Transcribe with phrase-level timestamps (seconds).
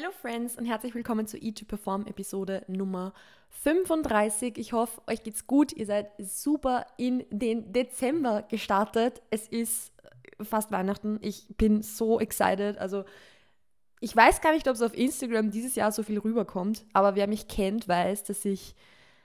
[0.00, 3.12] Hello Friends und herzlich willkommen zu Eat to Perform Episode Nummer
[3.50, 4.56] 35.
[4.56, 5.74] Ich hoffe, euch geht's gut.
[5.74, 9.20] Ihr seid super in den Dezember gestartet.
[9.28, 9.92] Es ist
[10.40, 11.18] fast Weihnachten.
[11.20, 12.78] Ich bin so excited.
[12.78, 13.04] Also
[14.00, 17.26] ich weiß gar nicht, ob es auf Instagram dieses Jahr so viel rüberkommt, aber wer
[17.26, 18.74] mich kennt, weiß, dass ich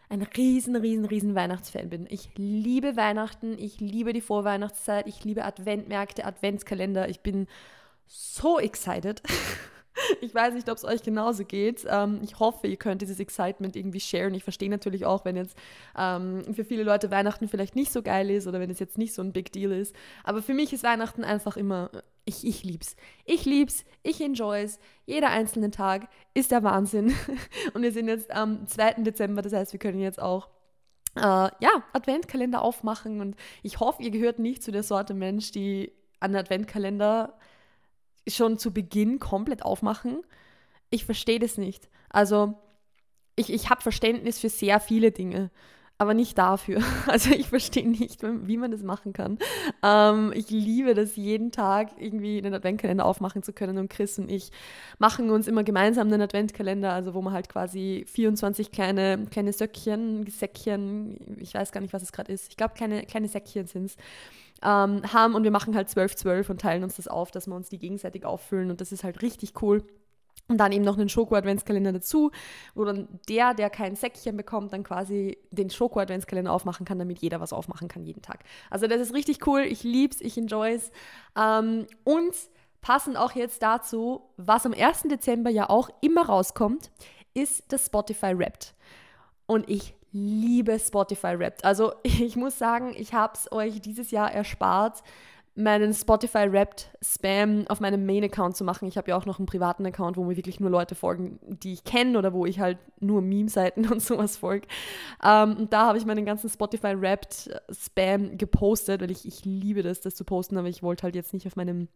[0.10, 2.06] ein riesen, riesen, riesen Weihnachtsfan bin.
[2.10, 7.08] Ich liebe Weihnachten, ich liebe die Vorweihnachtszeit, ich liebe Adventmärkte, Adventskalender.
[7.08, 7.48] Ich bin
[8.08, 9.22] so excited.
[10.22, 11.86] Ich weiß nicht, ob es euch genauso geht.
[11.90, 14.34] Ähm, ich hoffe, ihr könnt dieses Excitement irgendwie sharen.
[14.34, 15.58] Ich verstehe natürlich auch, wenn jetzt
[15.98, 19.14] ähm, für viele Leute Weihnachten vielleicht nicht so geil ist oder wenn es jetzt nicht
[19.14, 19.96] so ein Big Deal ist.
[20.24, 21.90] Aber für mich ist Weihnachten einfach immer,
[22.26, 22.96] ich, ich lieb's.
[23.24, 24.80] Ich lieb's, ich enjoy's.
[25.06, 27.14] Jeder einzelne Tag ist der Wahnsinn.
[27.74, 29.04] Und wir sind jetzt am 2.
[29.04, 30.50] Dezember, das heißt, wir können jetzt auch
[31.16, 33.22] äh, ja, Adventkalender aufmachen.
[33.22, 37.38] Und ich hoffe, ihr gehört nicht zu der Sorte Mensch, die an Adventkalender
[38.28, 40.22] schon zu Beginn komplett aufmachen.
[40.90, 41.90] Ich verstehe das nicht.
[42.10, 42.56] Also
[43.36, 45.52] ich, ich habe Verständnis für sehr viele Dinge,
[45.98, 46.82] aber nicht dafür.
[47.08, 49.38] Also ich verstehe nicht, wie man das machen kann.
[49.84, 54.30] Ähm, ich liebe das jeden Tag irgendwie einen Adventkalender aufmachen zu können und Chris und
[54.30, 54.52] ich
[54.98, 60.26] machen uns immer gemeinsam einen Adventkalender, also wo man halt quasi 24 kleine, kleine Söckchen,
[60.28, 62.50] Säckchen, ich weiß gar nicht, was es gerade ist.
[62.50, 63.98] Ich glaube, kleine, kleine Säckchen sind es
[64.64, 67.56] ähm, haben und wir machen halt 12, 12 und teilen uns das auf, dass wir
[67.56, 69.84] uns die gegenseitig auffüllen und das ist halt richtig cool.
[70.48, 72.32] Und dann eben noch einen Schoko-Adventskalender dazu,
[72.76, 77.42] wo dann der, der kein Säckchen bekommt, dann quasi den Schoko-Adventskalender aufmachen kann, damit jeder
[77.42, 78.44] was aufmachen kann jeden Tag.
[78.70, 79.62] Also das ist richtig cool.
[79.62, 80.92] Ich lieb's, ich enjoy's.
[81.36, 82.36] Ähm, und
[82.82, 85.04] passend auch jetzt dazu, was am 1.
[85.04, 86.92] Dezember ja auch immer rauskommt,
[87.34, 88.76] ist das Spotify Wrapped.
[89.48, 91.66] Und ich liebe Spotify Wrapped.
[91.66, 95.04] Also ich muss sagen, ich habe es euch dieses Jahr erspart,
[95.56, 98.90] meinen Spotify Wrapped Spam auf meinem Main-Account zu machen.
[98.90, 101.72] Ich habe ja auch noch einen privaten Account, wo mir wirklich nur Leute folgen, die
[101.74, 104.68] ich kenne oder wo ich halt nur Meme-Seiten und sowas folge.
[105.24, 109.82] Ähm, und da habe ich meinen ganzen Spotify Wrapped Spam gepostet, weil ich, ich liebe
[109.82, 111.88] das, das zu posten, aber ich wollte halt jetzt nicht auf meinem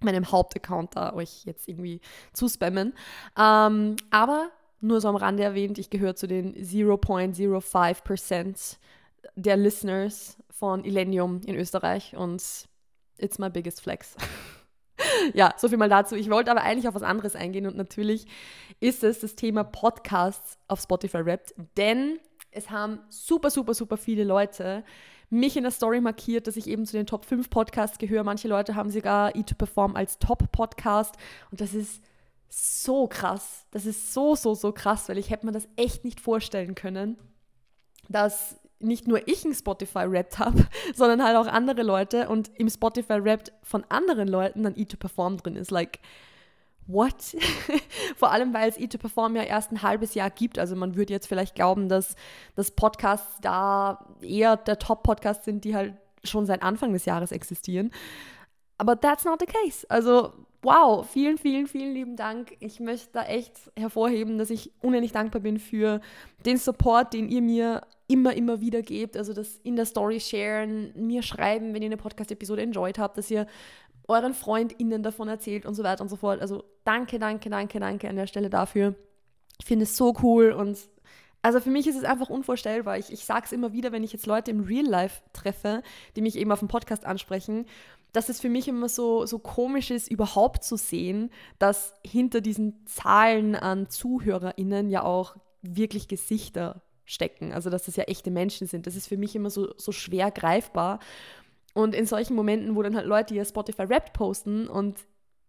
[0.00, 2.00] meinem Hauptaccount da euch jetzt irgendwie
[2.32, 2.94] zu spammen.
[3.38, 4.48] Ähm, aber
[4.80, 8.78] nur so am Rande erwähnt, ich gehöre zu den 0.05%
[9.36, 12.42] der Listeners von Illenium in Österreich und
[13.22, 14.14] it's my biggest flex.
[15.34, 16.14] ja, so viel mal dazu.
[16.16, 18.26] Ich wollte aber eigentlich auf was anderes eingehen und natürlich
[18.80, 22.18] ist es das Thema Podcasts auf Spotify Wrapped, denn
[22.50, 24.84] es haben super, super, super viele Leute
[25.30, 28.22] mich in der Story markiert, dass ich eben zu den Top 5 Podcasts gehöre.
[28.22, 31.14] Manche Leute haben sogar E2Perform als Top-Podcast
[31.50, 32.02] und das ist
[32.50, 33.66] so krass.
[33.70, 37.16] Das ist so, so, so krass, weil ich hätte mir das echt nicht vorstellen können,
[38.10, 43.50] dass nicht nur ich ein Spotify-Rap habe, sondern halt auch andere Leute und im Spotify-Rap
[43.62, 45.70] von anderen Leuten dann E2Perform drin ist.
[45.70, 46.00] Like,
[46.86, 47.14] what?
[48.16, 50.58] Vor allem, weil es E2Perform ja erst ein halbes Jahr gibt.
[50.58, 52.16] Also man würde jetzt vielleicht glauben, dass,
[52.54, 55.94] dass Podcasts da eher der Top-Podcasts sind, die halt
[56.24, 57.90] schon seit Anfang des Jahres existieren.
[58.78, 59.86] Aber that's not the case.
[59.88, 60.32] Also
[60.62, 62.56] wow, vielen, vielen, vielen lieben Dank.
[62.60, 66.00] Ich möchte da echt hervorheben, dass ich unendlich dankbar bin für
[66.46, 69.16] den Support, den ihr mir immer, immer wieder gebt.
[69.16, 73.30] Also das in der Story sharen, mir schreiben, wenn ihr eine Podcast-Episode enjoyed habt, dass
[73.30, 73.46] ihr
[74.08, 76.40] euren FreundInnen davon erzählt und so weiter und so fort.
[76.40, 78.94] Also danke, danke, danke, danke an der Stelle dafür.
[79.58, 80.78] Ich finde es so cool und
[81.44, 82.98] also für mich ist es einfach unvorstellbar.
[82.98, 85.82] Ich, ich sage es immer wieder, wenn ich jetzt Leute im Real Life treffe,
[86.14, 87.66] die mich eben auf dem Podcast ansprechen
[88.12, 92.86] dass es für mich immer so, so komisch ist, überhaupt zu sehen, dass hinter diesen
[92.86, 97.52] Zahlen an ZuhörerInnen ja auch wirklich Gesichter stecken.
[97.52, 98.86] Also dass das ja echte Menschen sind.
[98.86, 100.98] Das ist für mich immer so, so schwer greifbar.
[101.74, 104.98] Und in solchen Momenten, wo dann halt Leute ihr Spotify Rap posten und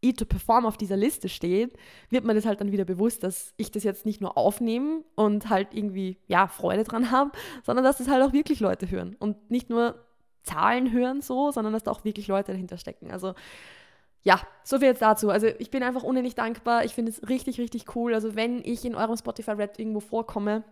[0.01, 1.77] E to Perform auf dieser Liste steht,
[2.09, 5.49] wird man das halt dann wieder bewusst, dass ich das jetzt nicht nur aufnehme und
[5.49, 7.31] halt irgendwie, ja, Freude dran habe,
[7.63, 9.15] sondern dass das halt auch wirklich Leute hören.
[9.17, 9.95] Und nicht nur
[10.43, 13.11] Zahlen hören so, sondern dass da auch wirklich Leute dahinter stecken.
[13.11, 13.33] Also
[14.23, 15.29] ja, so viel jetzt dazu.
[15.29, 16.83] Also ich bin einfach unendlich dankbar.
[16.85, 18.13] Ich finde es richtig, richtig cool.
[18.13, 20.63] Also wenn ich in eurem Spotify-Rap irgendwo vorkomme,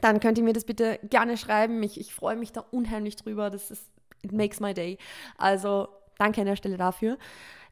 [0.00, 1.82] dann könnt ihr mir das bitte gerne schreiben.
[1.82, 3.50] Ich, ich freue mich da unheimlich drüber.
[3.50, 3.84] Das ist,
[4.22, 4.98] it makes my day.
[5.38, 5.88] Also
[6.18, 7.18] danke an der Stelle dafür.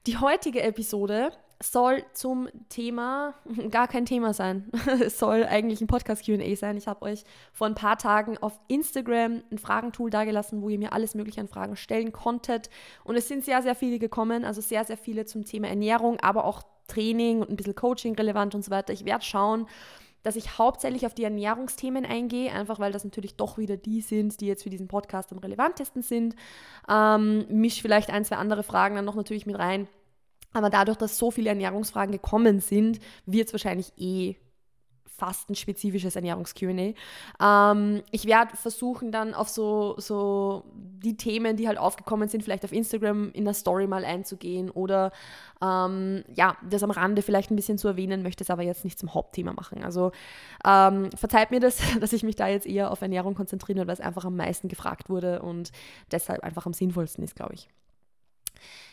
[0.07, 1.33] Die heutige Episode
[1.63, 3.35] soll zum Thema
[3.71, 4.71] gar kein Thema sein.
[5.01, 6.77] es soll eigentlich ein Podcast-QA sein.
[6.77, 10.93] Ich habe euch vor ein paar Tagen auf Instagram ein Fragentool dagelassen, wo ihr mir
[10.93, 12.71] alles Mögliche an Fragen stellen konntet.
[13.05, 16.45] Und es sind sehr, sehr viele gekommen, also sehr, sehr viele zum Thema Ernährung, aber
[16.45, 18.93] auch Training und ein bisschen Coaching relevant und so weiter.
[18.93, 19.67] Ich werde schauen,
[20.29, 24.43] dass ich hauptsächlich auf die Ernährungsthemen eingehe, einfach weil das natürlich doch wieder die sind,
[24.43, 26.37] die jetzt für diesen Podcast am relevantesten sind.
[26.87, 29.89] Ähm, misch vielleicht ein, zwei andere Fragen dann noch natürlich mit rein
[30.53, 34.37] Aber dadurch, dass so viele Ernährungsfragen gekommen sind, wird es wahrscheinlich eh
[35.19, 36.95] fast ein spezifisches Ernährungs-QA.
[37.41, 42.65] Ähm, ich werde versuchen, dann auf so, so die Themen, die halt aufgekommen sind, vielleicht
[42.65, 45.11] auf Instagram in der Story mal einzugehen oder
[45.61, 48.99] ähm, ja, das am Rande vielleicht ein bisschen zu erwähnen, möchte es aber jetzt nicht
[48.99, 49.83] zum Hauptthema machen.
[49.83, 50.13] Also
[50.65, 54.01] ähm, verzeiht mir das, dass ich mich da jetzt eher auf Ernährung konzentriere, weil es
[54.01, 55.73] einfach am meisten gefragt wurde und
[56.13, 57.69] deshalb einfach am sinnvollsten ist, glaube ich.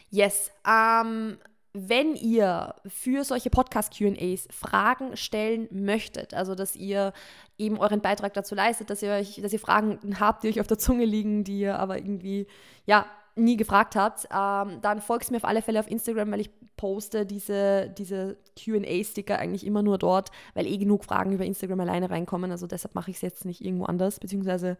[0.10, 0.51] Yes.
[0.68, 1.38] Ähm,
[1.77, 7.12] wenn ihr für solche Podcast-QAs Fragen stellen möchtet, also dass ihr
[7.57, 10.68] eben euren Beitrag dazu leistet, dass ihr euch, dass ihr Fragen habt, die euch auf
[10.68, 12.48] der Zunge liegen, die ihr aber irgendwie,
[12.86, 13.06] ja,
[13.36, 17.25] nie gefragt habt, ähm, dann folgt mir auf alle Fälle auf Instagram, weil ich poste
[17.25, 22.51] diese, diese QA-Sticker eigentlich immer nur dort, weil eh genug Fragen über Instagram alleine reinkommen.
[22.51, 24.78] Also deshalb mache ich es jetzt nicht irgendwo anders, beziehungsweise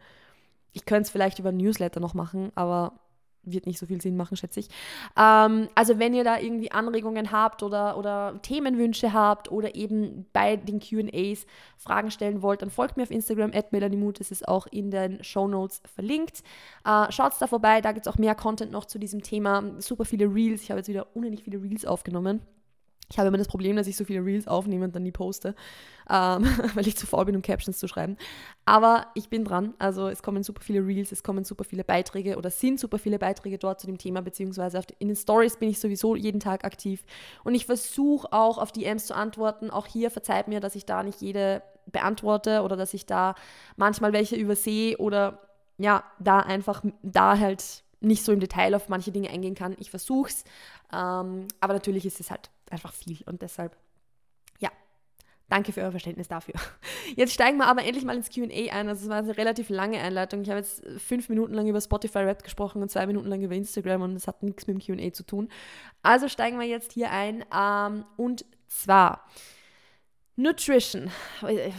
[0.72, 2.94] ich könnte es vielleicht über Newsletter noch machen, aber
[3.46, 4.70] wird nicht so viel Sinn machen, schätze ich.
[5.18, 10.56] Ähm, also wenn ihr da irgendwie Anregungen habt oder, oder Themenwünsche habt oder eben bei
[10.56, 11.46] den QAs
[11.78, 15.48] Fragen stellen wollt, dann folgt mir auf Instagram, @melaniemut, das ist auch in den Show
[15.48, 16.44] Notes verlinkt.
[16.86, 19.64] Äh, Schaut da vorbei, da gibt es auch mehr Content noch zu diesem Thema.
[19.80, 22.42] Super viele Reels, ich habe jetzt wieder unendlich viele Reels aufgenommen.
[23.12, 25.56] Ich habe immer das Problem, dass ich so viele Reels aufnehme und dann nie poste,
[26.10, 28.18] ähm, weil ich zu faul bin, um Captions zu schreiben.
[28.66, 29.74] Aber ich bin dran.
[29.78, 33.20] Also es kommen super viele Reels, es kommen super viele Beiträge oder sind super viele
[33.20, 37.04] Beiträge dort zu dem Thema, beziehungsweise in den Stories bin ich sowieso jeden Tag aktiv.
[37.44, 39.70] Und ich versuche auch auf DMs zu antworten.
[39.70, 43.36] Auch hier verzeiht mir, dass ich da nicht jede beantworte oder dass ich da
[43.76, 45.42] manchmal welche übersehe oder
[45.78, 49.76] ja, da einfach da halt nicht so im Detail auf manche Dinge eingehen kann.
[49.80, 50.44] Ich versuche es,
[50.94, 53.76] ähm, aber natürlich ist es halt einfach viel und deshalb,
[54.60, 54.70] ja,
[55.50, 56.56] danke für euer Verständnis dafür.
[57.16, 58.90] Jetzt steigen wir aber endlich mal ins QA ein.
[58.90, 60.42] Also es war eine relativ lange Einleitung.
[60.42, 63.54] Ich habe jetzt fünf Minuten lang über Spotify Rap gesprochen und zwei Minuten lang über
[63.54, 65.50] Instagram und es hat nichts mit dem QA zu tun.
[66.02, 69.26] Also steigen wir jetzt hier ein ähm, und zwar
[70.36, 71.10] Nutrition.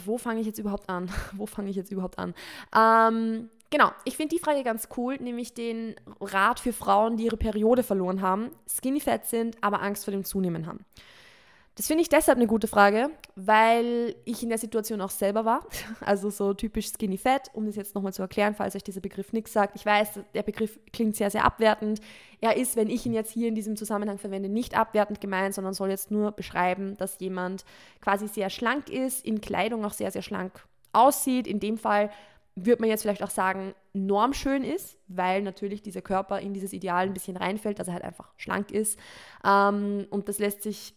[0.05, 1.11] Wo fange ich jetzt überhaupt an?
[1.33, 2.35] Wo fange ich jetzt überhaupt an?
[2.75, 7.37] Ähm, Genau, ich finde die Frage ganz cool, nämlich den Rat für Frauen, die ihre
[7.37, 10.85] Periode verloren haben, skinny fat sind, aber Angst vor dem Zunehmen haben.
[11.77, 15.67] Das finde ich deshalb eine gute Frage, weil ich in der Situation auch selber war.
[16.01, 19.33] Also so typisch skinny fat, um das jetzt nochmal zu erklären, falls euch dieser Begriff
[19.35, 19.77] nichts sagt.
[19.77, 22.01] Ich weiß, der Begriff klingt sehr, sehr abwertend.
[22.41, 25.75] Er ist, wenn ich ihn jetzt hier in diesem Zusammenhang verwende, nicht abwertend gemeint, sondern
[25.75, 27.65] soll jetzt nur beschreiben, dass jemand
[28.01, 31.47] quasi sehr schlank ist, in Kleidung auch sehr, sehr schlank aussieht.
[31.47, 32.11] In dem Fall
[32.57, 37.07] würde man jetzt vielleicht auch sagen, normschön ist, weil natürlich dieser Körper in dieses Ideal
[37.07, 38.99] ein bisschen reinfällt, dass er halt einfach schlank ist.
[39.45, 40.95] Ähm, und das lässt sich,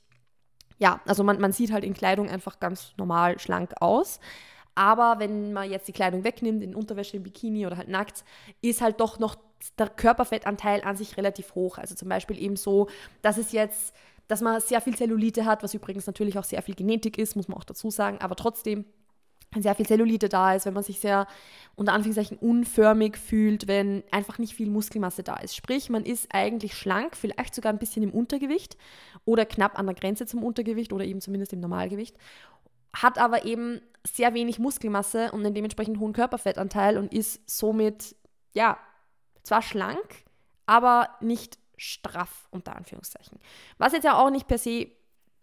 [0.78, 4.22] ja, also man, man sieht halt in Kleidung einfach ganz normal schlank aus.
[4.74, 8.24] Aber wenn man jetzt die Kleidung wegnimmt, in Unterwäsche, im Bikini oder halt nackt,
[8.62, 9.36] ist halt doch noch
[9.78, 11.78] der Körperfettanteil an sich relativ hoch.
[11.78, 12.88] Also zum Beispiel eben so,
[13.22, 13.94] dass es jetzt,
[14.30, 17.50] dass man sehr viel Zellulite hat, was übrigens natürlich auch sehr viel Genetik ist, muss
[17.50, 18.86] man auch dazu sagen, aber trotzdem
[19.58, 21.28] sehr viel Zellulite da ist, wenn man sich sehr
[21.76, 25.56] unter Anführungszeichen unförmig fühlt, wenn einfach nicht viel Muskelmasse da ist.
[25.56, 28.78] Sprich, man ist eigentlich schlank, vielleicht sogar ein bisschen im Untergewicht
[29.26, 32.16] oder knapp an der Grenze zum Untergewicht oder eben zumindest im Normalgewicht,
[32.94, 38.16] hat aber eben sehr wenig Muskelmasse und einen dementsprechend hohen Körperfettanteil und ist somit,
[38.54, 38.78] ja,
[39.44, 40.26] zwar schlank,
[40.66, 43.40] aber nicht straff, unter Anführungszeichen.
[43.78, 44.92] Was jetzt ja auch nicht per se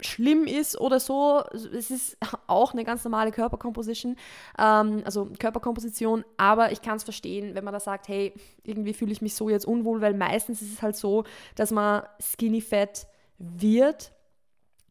[0.01, 1.43] schlimm ist oder so.
[1.53, 2.17] Es ist
[2.47, 4.17] auch eine ganz normale Körperkomposition,
[4.59, 9.13] ähm, also Körperkomposition, aber ich kann es verstehen, wenn man da sagt, hey, irgendwie fühle
[9.13, 11.25] ich mich so jetzt unwohl, weil meistens ist es halt so,
[11.55, 13.07] dass man skinny fat
[13.39, 14.13] wird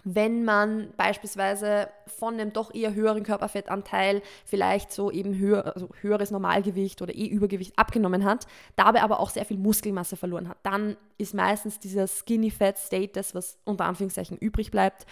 [0.05, 6.29] wenn man beispielsweise von einem doch eher höheren Körperfettanteil vielleicht so eben höher, also höheres
[6.29, 8.45] Normalgewicht oder eh Übergewicht abgenommen hat,
[8.75, 10.57] dabei aber auch sehr viel Muskelmasse verloren hat.
[10.61, 15.05] Dann ist meistens dieser Skinny Fat State das, was unter Anführungszeichen übrig bleibt.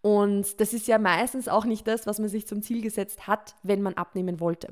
[0.00, 3.56] Und das ist ja meistens auch nicht das, was man sich zum Ziel gesetzt hat,
[3.64, 4.68] wenn man abnehmen wollte.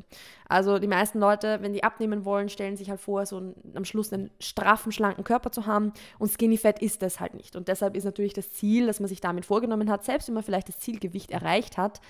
[0.48, 3.84] Also die meisten Leute, wenn die abnehmen wollen, stellen sich halt vor, so einen, am
[3.84, 5.92] Schluss einen straffen, schlanken Körper zu haben.
[6.20, 7.56] Und Skinny Fat ist das halt nicht.
[7.56, 10.44] Und deshalb ist natürlich das Ziel, dass man sich damit vorgenommen hat, selbst wenn man
[10.44, 12.00] vielleicht das Zielgewicht erreicht hat,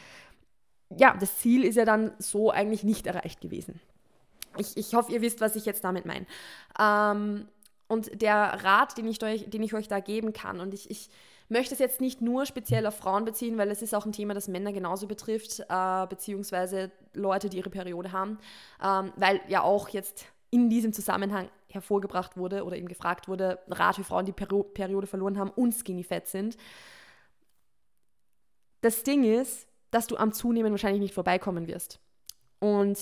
[0.94, 3.80] ja, das Ziel ist ja dann so eigentlich nicht erreicht gewesen.
[4.58, 6.26] Ich, ich hoffe, ihr wisst, was ich jetzt damit meine.
[6.78, 7.48] Ähm,
[7.88, 11.08] und der Rat, den ich, euch, den ich euch da geben kann, und ich, ich
[11.48, 14.34] möchte es jetzt nicht nur speziell auf Frauen beziehen, weil es ist auch ein Thema,
[14.34, 18.38] das Männer genauso betrifft, äh, beziehungsweise Leute, die ihre Periode haben,
[18.82, 23.96] ähm, weil ja auch jetzt in diesem Zusammenhang hervorgebracht wurde oder eben gefragt wurde, Rat
[23.96, 26.56] für Frauen, die Peri Periode verloren haben und skinny fat sind.
[28.80, 32.00] Das Ding ist, dass du am Zunehmen wahrscheinlich nicht vorbeikommen wirst.
[32.60, 32.98] Und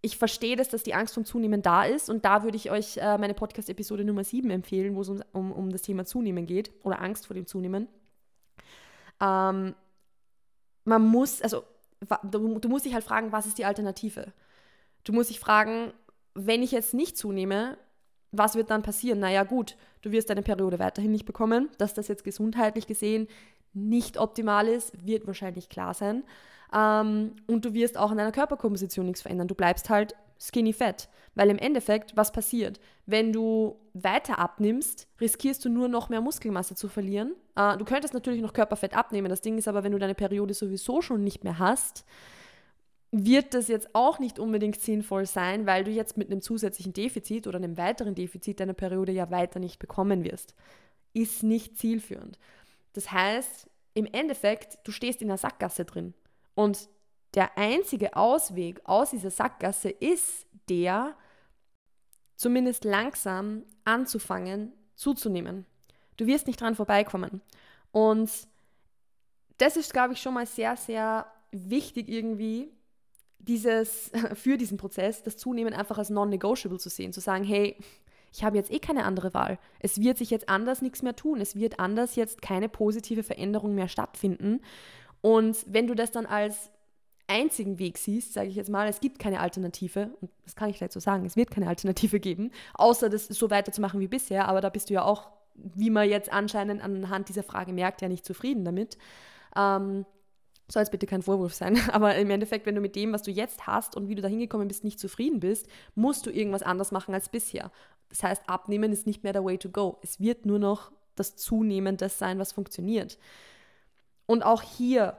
[0.00, 2.98] ich verstehe das, dass die Angst vom Zunehmen da ist und da würde ich euch
[2.98, 6.70] äh, meine Podcast-Episode Nummer 7 empfehlen, wo es um, um, um, das Thema Zunehmen geht
[6.84, 7.88] oder Angst vor dem Zunehmen.
[9.20, 9.74] Ähm,
[10.84, 11.64] man muss, also
[12.22, 14.32] du, du musst dich halt fragen, was ist die Alternative?
[15.04, 15.92] Du musst dich fragen,
[16.34, 17.76] wenn ich jetzt nicht zunehme,
[18.30, 19.18] was wird dann passieren?
[19.18, 21.70] Naja gut, du wirst deine Periode weiterhin nicht bekommen.
[21.78, 23.26] Dass das jetzt gesundheitlich gesehen
[23.74, 26.24] nicht optimal ist, wird wahrscheinlich klar sein.
[26.74, 29.48] Ähm, und du wirst auch an deiner Körperkomposition nichts verändern.
[29.48, 31.08] Du bleibst halt skinny fat.
[31.34, 32.80] Weil im Endeffekt, was passiert?
[33.06, 37.34] Wenn du weiter abnimmst, riskierst du nur noch mehr Muskelmasse zu verlieren.
[37.54, 39.28] Äh, du könntest natürlich noch Körperfett abnehmen.
[39.28, 42.04] Das Ding ist aber, wenn du deine Periode sowieso schon nicht mehr hast,
[43.10, 47.46] wird das jetzt auch nicht unbedingt sinnvoll sein, weil du jetzt mit einem zusätzlichen Defizit
[47.46, 50.54] oder einem weiteren Defizit deiner Periode ja weiter nicht bekommen wirst.
[51.14, 52.38] Ist nicht zielführend.
[52.98, 56.14] Das heißt, im Endeffekt, du stehst in der Sackgasse drin.
[56.56, 56.88] Und
[57.34, 61.16] der einzige Ausweg aus dieser Sackgasse ist der,
[62.34, 65.64] zumindest langsam anzufangen, zuzunehmen.
[66.16, 67.40] Du wirst nicht dran vorbeikommen.
[67.92, 68.32] Und
[69.58, 72.72] das ist, glaube ich, schon mal sehr, sehr wichtig irgendwie,
[73.38, 77.76] dieses, für diesen Prozess, das Zunehmen einfach als non-negotiable zu sehen, zu sagen, hey,
[78.32, 79.58] ich habe jetzt eh keine andere Wahl.
[79.80, 81.40] Es wird sich jetzt anders nichts mehr tun.
[81.40, 84.60] Es wird anders jetzt keine positive Veränderung mehr stattfinden.
[85.20, 86.70] Und wenn du das dann als
[87.26, 90.78] einzigen Weg siehst, sage ich jetzt mal, es gibt keine Alternative, und das kann ich
[90.78, 94.60] vielleicht so sagen, es wird keine Alternative geben, außer das so weiterzumachen wie bisher, aber
[94.60, 98.24] da bist du ja auch, wie man jetzt anscheinend anhand dieser Frage merkt, ja nicht
[98.24, 98.96] zufrieden damit.
[99.56, 100.06] Ähm,
[100.70, 103.30] soll jetzt bitte kein Vorwurf sein, aber im Endeffekt, wenn du mit dem, was du
[103.30, 106.92] jetzt hast und wie du da hingekommen bist, nicht zufrieden bist, musst du irgendwas anders
[106.92, 107.70] machen als bisher.
[108.08, 109.98] Das heißt, abnehmen ist nicht mehr der Way to go.
[110.02, 113.18] Es wird nur noch das Zunehmen das sein, was funktioniert.
[114.26, 115.18] Und auch hier,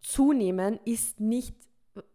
[0.00, 1.54] zunehmen ist nicht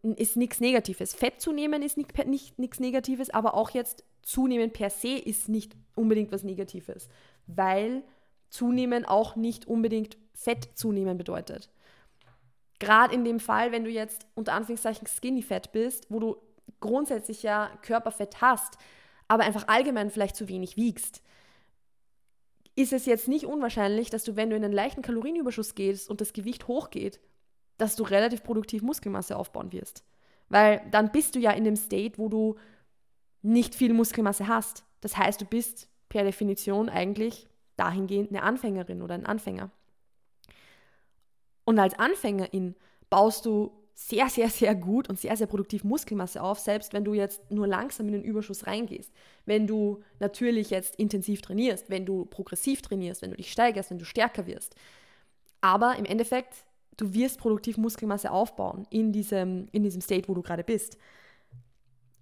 [0.02, 1.14] ist nichts Negatives.
[1.14, 5.76] Fett zunehmen ist nicht, nicht nichts Negatives, aber auch jetzt zunehmen per se ist nicht
[5.96, 7.10] unbedingt was Negatives,
[7.46, 8.04] weil
[8.50, 11.70] zunehmen auch nicht unbedingt Fett zunehmen bedeutet.
[12.80, 16.38] Gerade in dem Fall, wenn du jetzt unter Anführungszeichen skinny fett bist, wo du
[16.80, 18.78] grundsätzlich ja Körperfett hast,
[19.28, 21.22] aber einfach allgemein vielleicht zu wenig wiegst,
[22.76, 26.22] ist es jetzt nicht unwahrscheinlich, dass du, wenn du in einen leichten Kalorienüberschuss gehst und
[26.22, 27.20] das Gewicht hochgeht,
[27.78, 30.04] dass du relativ produktiv Muskelmasse aufbauen wirst.
[30.50, 32.56] Weil dann bist du ja in dem State, wo du
[33.42, 34.86] nicht viel Muskelmasse hast.
[35.02, 39.72] Das heißt, du bist per Definition eigentlich dahingehend eine Anfängerin oder ein Anfänger.
[41.64, 42.76] Und als Anfängerin
[43.10, 47.14] baust du sehr, sehr, sehr gut und sehr, sehr produktiv Muskelmasse auf, selbst wenn du
[47.14, 49.12] jetzt nur langsam in den Überschuss reingehst.
[49.46, 54.00] Wenn du natürlich jetzt intensiv trainierst, wenn du progressiv trainierst, wenn du dich steigerst, wenn
[54.00, 54.76] du stärker wirst.
[55.62, 56.54] Aber im Endeffekt,
[56.98, 60.98] du wirst produktiv Muskelmasse aufbauen in diesem, in diesem State, wo du gerade bist.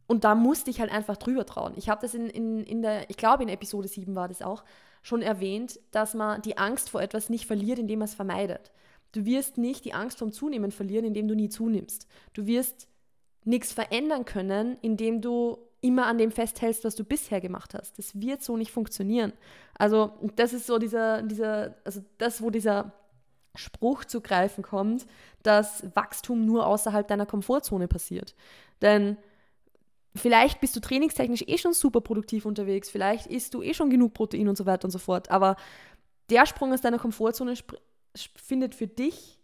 [0.06, 1.74] Und da musste ich halt einfach drüber trauen.
[1.76, 4.64] Ich habe das in, in, in der, ich glaube in Episode 7 war das auch,
[5.02, 8.72] schon erwähnt, dass man die Angst vor etwas nicht verliert, indem man es vermeidet.
[9.14, 12.08] Du wirst nicht die Angst vom Zunehmen verlieren, indem du nie zunimmst.
[12.34, 12.88] Du wirst
[13.46, 17.98] nichts verändern können, indem du immer an dem festhältst, was du bisher gemacht hast.
[18.00, 19.34] Das wird so nicht funktionieren.
[19.78, 22.94] Also das ist so dieser, dieser, also das, wo dieser
[23.56, 25.06] Spruch zu greifen kommt,
[25.44, 28.34] dass Wachstum nur außerhalb deiner Komfortzone passiert.
[28.82, 29.18] Denn
[30.16, 34.14] vielleicht bist du trainingstechnisch eh schon super produktiv unterwegs, vielleicht isst du eh schon genug
[34.14, 35.56] Protein und so weiter und so fort, aber
[36.30, 37.56] der Sprung aus deiner Komfortzone
[38.36, 39.40] findet für dich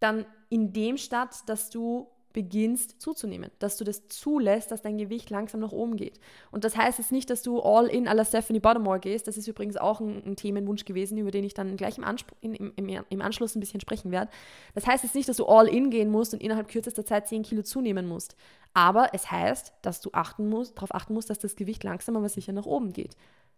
[0.00, 5.30] dann in dem statt, dass du beginnst zuzunehmen, dass du das zulässt, dass dein Gewicht
[5.30, 6.18] langsam nach oben geht.
[6.50, 9.28] Und das heißt jetzt nicht, dass du all in à la Stephanie Bottomore gehst.
[9.28, 12.04] Das ist übrigens auch ein, ein Themenwunsch gewesen, über den ich dann gleich im,
[12.40, 14.30] in, im, im, Anschluss ein bisschen sprechen werde.
[14.74, 17.42] Das heißt jetzt nicht, dass du all in gehen musst und innerhalb kürzester Zeit 10
[17.42, 18.36] Kilo zunehmen musst.
[18.74, 22.28] Aber es heißt, dass du achten musst, darauf achten musst, dass das Gewicht langsam aber
[22.28, 23.16] sicher nach oben geht.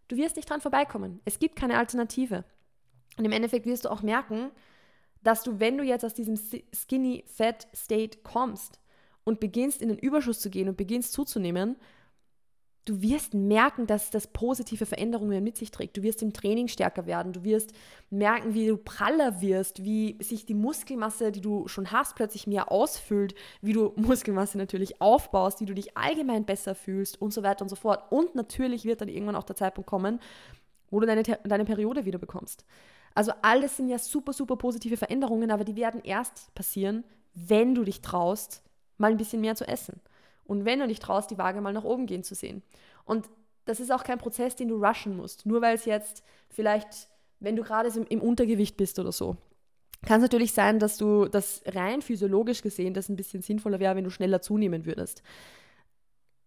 [0.08, 1.20] Du wirst nicht dran vorbeikommen.
[1.24, 2.44] Es gibt keine Alternative.
[3.16, 4.50] Und im Endeffekt wirst du auch merken,
[5.22, 6.36] dass du, wenn du jetzt aus diesem
[6.72, 8.80] Skinny Fat State kommst
[9.24, 11.76] und beginnst in den Überschuss zu gehen und beginnst zuzunehmen,
[12.84, 15.96] du wirst merken, dass das positive Veränderungen mit sich trägt.
[15.96, 17.32] Du wirst im Training stärker werden.
[17.32, 17.72] Du wirst
[18.10, 22.70] merken, wie du praller wirst, wie sich die Muskelmasse, die du schon hast, plötzlich mehr
[22.70, 27.62] ausfüllt, wie du Muskelmasse natürlich aufbaust, wie du dich allgemein besser fühlst und so weiter
[27.62, 28.12] und so fort.
[28.12, 30.20] Und natürlich wird dann irgendwann auch der Zeitpunkt kommen,
[30.90, 32.66] wo du deine, deine Periode wieder bekommst.
[33.14, 37.04] Also alles sind ja super, super positive Veränderungen, aber die werden erst passieren,
[37.34, 38.62] wenn du dich traust,
[38.98, 40.00] mal ein bisschen mehr zu essen.
[40.44, 42.62] Und wenn du dich traust, die Waage mal nach oben gehen zu sehen.
[43.04, 43.28] Und
[43.64, 45.46] das ist auch kein Prozess, den du rushen musst.
[45.46, 47.08] Nur weil es jetzt vielleicht,
[47.40, 49.36] wenn du gerade im, Untergewicht bist oder so,
[50.02, 53.96] kann es natürlich sein, dass du das rein physiologisch gesehen das ein bisschen sinnvoller wäre,
[53.96, 55.22] wenn du schneller zunehmen würdest.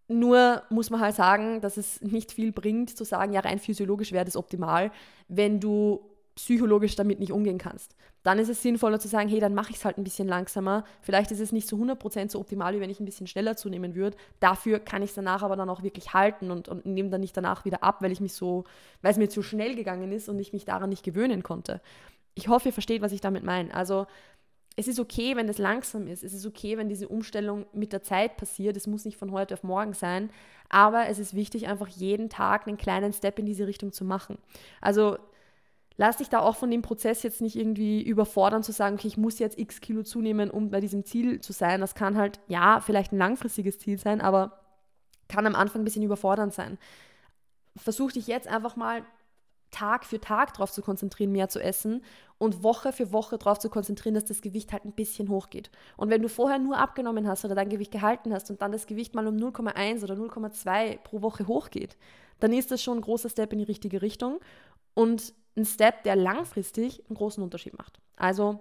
[0.09, 4.11] Nur muss man halt sagen, dass es nicht viel bringt, zu sagen, ja, rein physiologisch
[4.11, 4.91] wäre das optimal,
[5.27, 7.95] wenn du psychologisch damit nicht umgehen kannst.
[8.21, 10.83] Dann ist es sinnvoller zu sagen, hey, dann mache ich es halt ein bisschen langsamer.
[11.01, 13.95] Vielleicht ist es nicht zu 100% so optimal, wie wenn ich ein bisschen schneller zunehmen
[13.95, 14.15] würde.
[14.39, 17.35] Dafür kann ich es danach aber dann auch wirklich halten und, und nehme dann nicht
[17.35, 18.65] danach wieder ab, weil ich mich so,
[19.01, 21.81] weil es mir zu schnell gegangen ist und ich mich daran nicht gewöhnen konnte.
[22.35, 23.73] Ich hoffe, ihr versteht, was ich damit meine.
[23.73, 24.05] Also
[24.75, 26.23] es ist okay, wenn es langsam ist.
[26.23, 28.77] Es ist okay, wenn diese Umstellung mit der Zeit passiert.
[28.77, 30.29] Es muss nicht von heute auf morgen sein.
[30.69, 34.37] Aber es ist wichtig, einfach jeden Tag einen kleinen Step in diese Richtung zu machen.
[34.79, 35.17] Also
[35.97, 39.17] lass dich da auch von dem Prozess jetzt nicht irgendwie überfordern, zu sagen, okay, ich
[39.17, 41.81] muss jetzt x Kilo zunehmen, um bei diesem Ziel zu sein.
[41.81, 44.59] Das kann halt, ja, vielleicht ein langfristiges Ziel sein, aber
[45.27, 46.77] kann am Anfang ein bisschen überfordernd sein.
[47.75, 49.03] Versuch dich jetzt einfach mal
[49.71, 52.03] Tag für Tag darauf zu konzentrieren, mehr zu essen
[52.37, 55.69] und Woche für Woche darauf zu konzentrieren, dass das Gewicht halt ein bisschen hochgeht.
[55.97, 58.87] Und wenn du vorher nur abgenommen hast oder dein Gewicht gehalten hast und dann das
[58.87, 61.97] Gewicht mal um 0,1 oder 0,2 pro Woche hochgeht,
[62.39, 64.39] dann ist das schon ein großer Step in die richtige Richtung
[64.97, 67.99] und ein Step, der langfristig einen großen Unterschied macht.
[68.15, 68.59] Also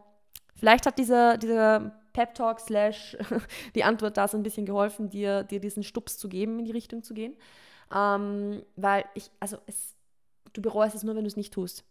[0.54, 3.16] vielleicht hat dieser, dieser Pep Talk slash
[3.74, 6.72] die Antwort da so ein bisschen geholfen, dir, dir diesen Stups zu geben, in die
[6.72, 7.36] Richtung zu gehen.
[7.94, 9.96] Ähm, weil ich, also es
[10.56, 11.84] Du bereust es nur, wenn du es nicht tust.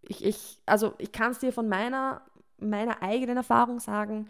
[0.00, 2.22] Ich, ich, also ich kann es dir von meiner,
[2.56, 4.26] meiner eigenen Erfahrung sagen.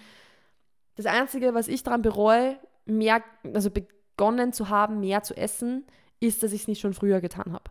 [0.96, 3.22] Das Einzige, was ich daran bereue, mehr,
[3.54, 5.86] also begonnen zu haben, mehr zu essen,
[6.18, 7.70] ist, dass ich es nicht schon früher getan habe.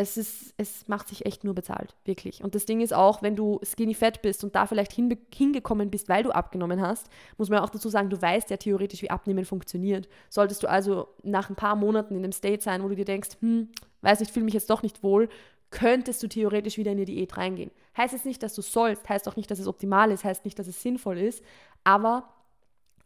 [0.00, 2.42] Es, ist, es macht sich echt nur bezahlt, wirklich.
[2.42, 5.90] Und das Ding ist auch, wenn du skinny fett bist und da vielleicht hinbe hingekommen
[5.90, 9.10] bist, weil du abgenommen hast, muss man auch dazu sagen, du weißt ja theoretisch, wie
[9.10, 10.08] Abnehmen funktioniert.
[10.30, 13.36] Solltest du also nach ein paar Monaten in einem State sein, wo du dir denkst,
[13.40, 13.68] hm,
[14.00, 15.28] weiß nicht, fühle mich jetzt doch nicht wohl,
[15.68, 17.70] könntest du theoretisch wieder in die Diät reingehen.
[17.94, 20.58] Heißt es nicht, dass du sollst, heißt auch nicht, dass es optimal ist, heißt nicht,
[20.58, 21.44] dass es sinnvoll ist,
[21.84, 22.32] aber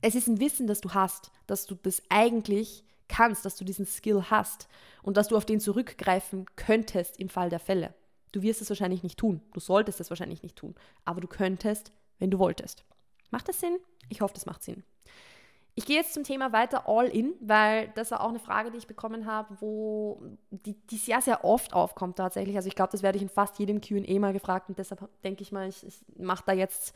[0.00, 2.84] es ist ein Wissen, das du hast, dass du das eigentlich
[3.14, 4.68] kannst, dass du diesen Skill hast
[5.02, 7.94] und dass du auf den zurückgreifen könntest im Fall der Fälle.
[8.32, 11.92] Du wirst es wahrscheinlich nicht tun, du solltest es wahrscheinlich nicht tun, aber du könntest,
[12.18, 12.84] wenn du wolltest.
[13.30, 13.78] Macht das Sinn?
[14.08, 14.82] Ich hoffe, das macht Sinn.
[15.76, 18.78] Ich gehe jetzt zum Thema weiter all in, weil das war auch eine Frage, die
[18.78, 22.56] ich bekommen habe, wo die, die sehr, sehr oft aufkommt tatsächlich.
[22.56, 25.42] Also ich glaube, das werde ich in fast jedem QA mal gefragt und deshalb denke
[25.42, 26.94] ich mal, ich, ich mache da jetzt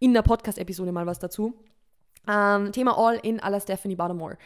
[0.00, 1.54] in der Podcast-Episode mal was dazu.
[2.28, 4.38] Ähm, Thema All in aller Stephanie Buttermore.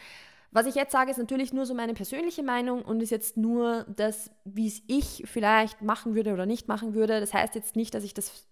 [0.51, 3.85] Was ich jetzt sage, ist natürlich nur so meine persönliche Meinung und ist jetzt nur
[3.95, 7.21] das, wie es ich vielleicht machen würde oder nicht machen würde.
[7.21, 8.45] Das heißt jetzt nicht, dass ich das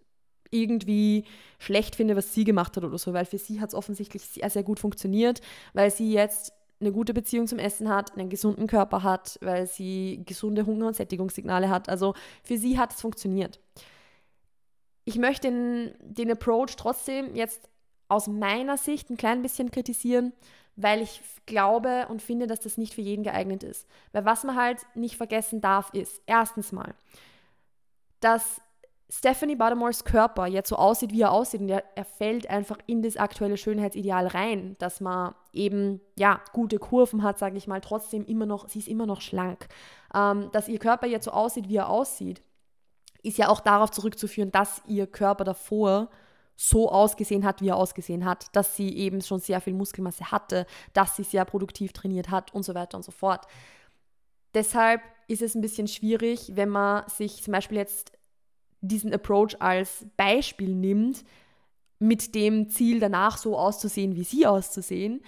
[0.50, 1.26] irgendwie
[1.60, 4.50] schlecht finde, was sie gemacht hat oder so, weil für sie hat es offensichtlich sehr,
[4.50, 5.42] sehr gut funktioniert,
[5.74, 10.24] weil sie jetzt eine gute Beziehung zum Essen hat, einen gesunden Körper hat, weil sie
[10.26, 11.90] gesunde Hunger- und Sättigungssignale hat.
[11.90, 13.60] Also für sie hat es funktioniert.
[15.04, 17.70] Ich möchte den, den Approach trotzdem jetzt
[18.08, 20.34] aus meiner Sicht ein klein bisschen kritisieren,
[20.82, 23.88] weil ich glaube und finde, dass das nicht für jeden geeignet ist.
[24.12, 26.94] Weil was man halt nicht vergessen darf, ist erstens mal,
[28.22, 28.62] dass
[29.12, 33.02] Stephanie Buttermores Körper jetzt so aussieht, wie er aussieht, und er, er, fällt einfach in
[33.02, 38.24] das aktuelle Schönheitsideal rein, dass man eben, ja, gute Kurven hat, sage ich mal, trotzdem
[38.26, 39.68] immer noch, sie ist immer noch schlank.
[40.14, 42.44] Ähm, dass ihr Körper jetzt so aussieht, wie er aussieht,
[43.24, 46.10] ist ja auch darauf zurückzuführen, dass ihr Körper davor
[46.62, 50.66] so ausgesehen hat, wie er ausgesehen hat, dass sie eben schon sehr viel Muskelmasse hatte,
[50.92, 53.48] dass sie sehr produktiv trainiert hat und so weiter und so fort.
[54.54, 58.12] Deshalb ist es ein bisschen schwierig, wenn man sich zum Beispiel jetzt
[58.82, 61.24] diesen Approach als Beispiel nimmt,
[61.98, 65.22] mit dem Ziel danach so auszusehen, wie sie auszusehen,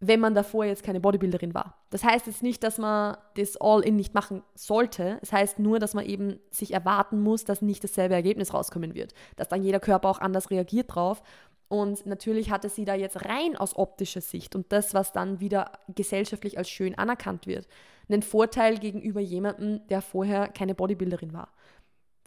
[0.00, 1.74] wenn man davor jetzt keine Bodybuilderin war.
[1.90, 5.18] Das heißt jetzt nicht, dass man das All-In nicht machen sollte.
[5.20, 8.94] Es das heißt nur, dass man eben sich erwarten muss, dass nicht dasselbe Ergebnis rauskommen
[8.94, 9.12] wird.
[9.36, 11.22] Dass dann jeder Körper auch anders reagiert drauf.
[11.68, 15.70] Und natürlich hatte sie da jetzt rein aus optischer Sicht und das, was dann wieder
[15.94, 17.68] gesellschaftlich als schön anerkannt wird,
[18.08, 21.52] einen Vorteil gegenüber jemandem, der vorher keine Bodybuilderin war.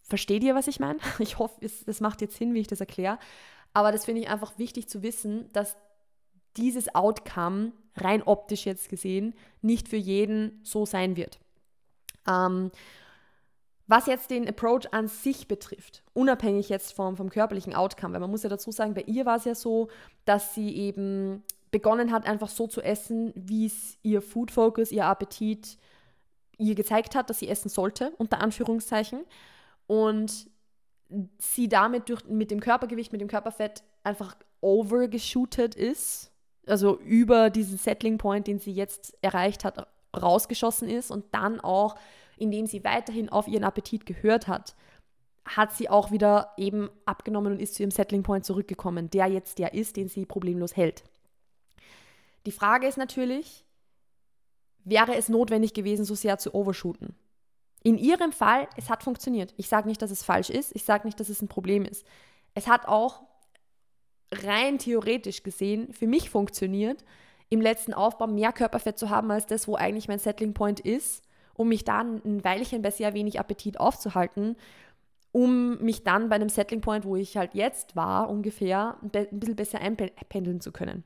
[0.04, 1.00] Versteht ihr, was ich meine?
[1.20, 3.18] Ich hoffe, es, das macht jetzt Sinn, wie ich das erkläre.
[3.74, 5.76] Aber das finde ich einfach wichtig zu wissen, dass
[6.58, 11.40] dieses Outcome, rein optisch jetzt gesehen, nicht für jeden so sein wird.
[12.28, 12.72] Ähm,
[13.88, 18.32] was jetzt den Approach an sich betrifft, unabhängig jetzt vom, vom körperlichen Outcome, weil man
[18.32, 19.90] muss ja dazu sagen, bei ihr war es ja so,
[20.26, 25.06] dass sie eben begonnen hat, einfach so zu essen, wie es ihr Food Focus, ihr
[25.06, 25.78] Appetit
[26.58, 29.26] ihr gezeigt hat, dass sie essen sollte, unter Anführungszeichen
[29.88, 30.48] und
[31.38, 36.32] sie damit durch, mit dem Körpergewicht, mit dem Körperfett einfach overgeshootet ist,
[36.68, 41.96] also über diesen Settling Point, den sie jetzt erreicht hat, rausgeschossen ist und dann auch,
[42.38, 44.76] indem sie weiterhin auf ihren Appetit gehört hat,
[45.46, 49.60] hat sie auch wieder eben abgenommen und ist zu ihrem Settling Point zurückgekommen, der jetzt
[49.60, 51.04] der ist, den sie problemlos hält.
[52.46, 53.66] Die Frage ist natürlich,
[54.84, 57.16] wäre es notwendig gewesen, so sehr zu overshooten.
[57.84, 59.54] In ihrem Fall, es hat funktioniert.
[59.58, 60.74] Ich sage nicht, dass es falsch ist.
[60.74, 62.06] Ich sage nicht, dass es ein Problem ist.
[62.54, 63.24] Es hat auch
[64.44, 67.04] rein theoretisch gesehen für mich funktioniert,
[67.50, 71.24] im letzten Aufbau mehr Körperfett zu haben als das, wo eigentlich mein Settling Point ist,
[71.56, 74.56] um mich dann ein Weilchen bei sehr wenig Appetit aufzuhalten,
[75.32, 79.56] um mich dann bei einem Settling Point, wo ich halt jetzt war, ungefähr ein bisschen
[79.56, 81.04] besser einpendeln zu können.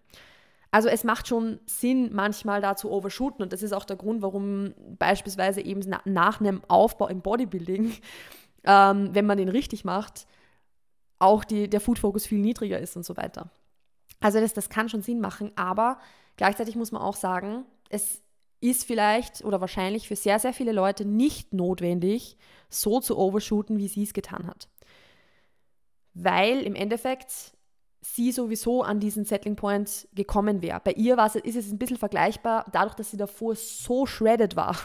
[0.69, 4.21] Also es macht schon Sinn, manchmal da zu overshooten und das ist auch der Grund,
[4.21, 7.93] warum beispielsweise eben nach einem Aufbau im Bodybuilding,
[8.63, 10.27] ähm, wenn man den richtig macht,
[11.19, 13.49] auch die, der Food-Focus viel niedriger ist und so weiter.
[14.19, 15.99] Also das, das kann schon Sinn machen, aber
[16.35, 18.21] gleichzeitig muss man auch sagen, es
[18.59, 22.37] ist vielleicht oder wahrscheinlich für sehr, sehr viele Leute nicht notwendig,
[22.69, 24.67] so zu overshooten, wie sie es getan hat.
[26.13, 27.53] Weil im Endeffekt
[28.01, 30.81] sie sowieso an diesen Settling Point gekommen wäre.
[30.83, 34.75] Bei ihr ist es ein bisschen vergleichbar, dadurch, dass sie davor so shredded war,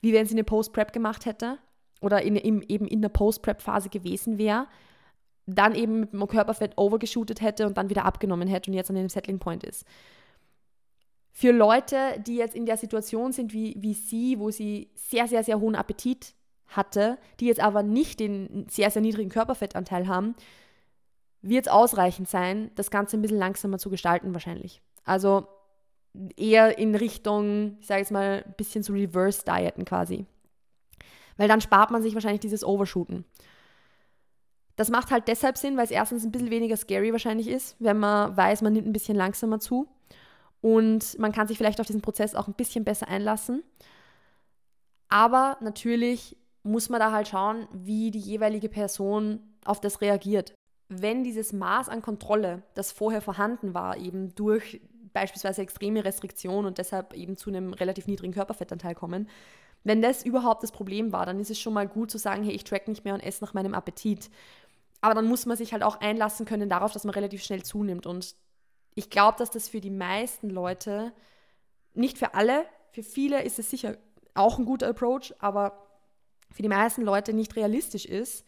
[0.00, 1.58] wie wenn sie eine Post-Prep gemacht hätte
[2.00, 4.66] oder in, in, eben in der Post-Prep-Phase gewesen wäre,
[5.46, 8.96] dann eben mit dem Körperfett overgeshootet hätte und dann wieder abgenommen hätte und jetzt an
[8.96, 9.84] dem Settling Point ist.
[11.30, 15.44] Für Leute, die jetzt in der Situation sind wie, wie sie, wo sie sehr, sehr,
[15.44, 16.34] sehr hohen Appetit
[16.68, 20.34] hatte, die jetzt aber nicht den sehr, sehr niedrigen Körperfettanteil haben,
[21.42, 24.80] wird es ausreichend sein, das Ganze ein bisschen langsamer zu gestalten wahrscheinlich.
[25.04, 25.46] Also
[26.36, 30.24] eher in Richtung, ich sage jetzt mal, ein bisschen zu Reverse-Dieten quasi.
[31.36, 33.24] Weil dann spart man sich wahrscheinlich dieses Overshooten.
[34.76, 37.98] Das macht halt deshalb Sinn, weil es erstens ein bisschen weniger scary wahrscheinlich ist, wenn
[37.98, 39.88] man weiß, man nimmt ein bisschen langsamer zu.
[40.60, 43.62] Und man kann sich vielleicht auf diesen Prozess auch ein bisschen besser einlassen.
[45.08, 50.52] Aber natürlich muss man da halt schauen, wie die jeweilige Person auf das reagiert.
[50.88, 54.80] Wenn dieses Maß an Kontrolle, das vorher vorhanden war, eben durch
[55.12, 59.28] beispielsweise extreme Restriktionen und deshalb eben zu einem relativ niedrigen Körperfettanteil kommen,
[59.84, 62.52] wenn das überhaupt das Problem war, dann ist es schon mal gut zu sagen, hey,
[62.52, 64.30] ich track nicht mehr und esse nach meinem Appetit.
[65.06, 68.06] Aber dann muss man sich halt auch einlassen können darauf, dass man relativ schnell zunimmt.
[68.06, 68.34] Und
[68.96, 71.12] ich glaube, dass das für die meisten Leute,
[71.94, 73.98] nicht für alle, für viele ist es sicher
[74.34, 75.86] auch ein guter Approach, aber
[76.50, 78.44] für die meisten Leute nicht realistisch ist,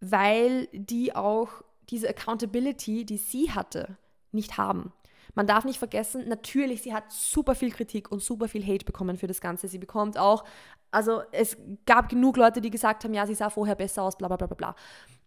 [0.00, 1.50] weil die auch
[1.90, 3.98] diese Accountability, die sie hatte,
[4.32, 4.90] nicht haben.
[5.34, 9.16] Man darf nicht vergessen, natürlich, sie hat super viel Kritik und super viel Hate bekommen
[9.16, 9.68] für das Ganze.
[9.68, 10.44] Sie bekommt auch,
[10.90, 14.28] also es gab genug Leute, die gesagt haben, ja, sie sah vorher besser aus, bla
[14.28, 14.76] bla bla bla.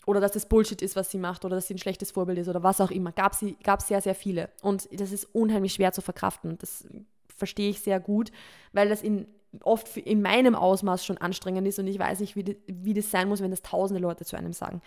[0.05, 2.47] Oder dass das Bullshit ist, was sie macht, oder dass sie ein schlechtes Vorbild ist,
[2.47, 3.11] oder was auch immer.
[3.11, 4.49] Gab es gab sehr, sehr viele.
[4.61, 6.57] Und das ist unheimlich schwer zu verkraften.
[6.59, 6.87] Das
[7.35, 8.31] verstehe ich sehr gut,
[8.71, 9.27] weil das in,
[9.63, 13.27] oft in meinem Ausmaß schon anstrengend ist und ich weiß nicht, wie, wie das sein
[13.27, 14.81] muss, wenn das tausende Leute zu einem sagen.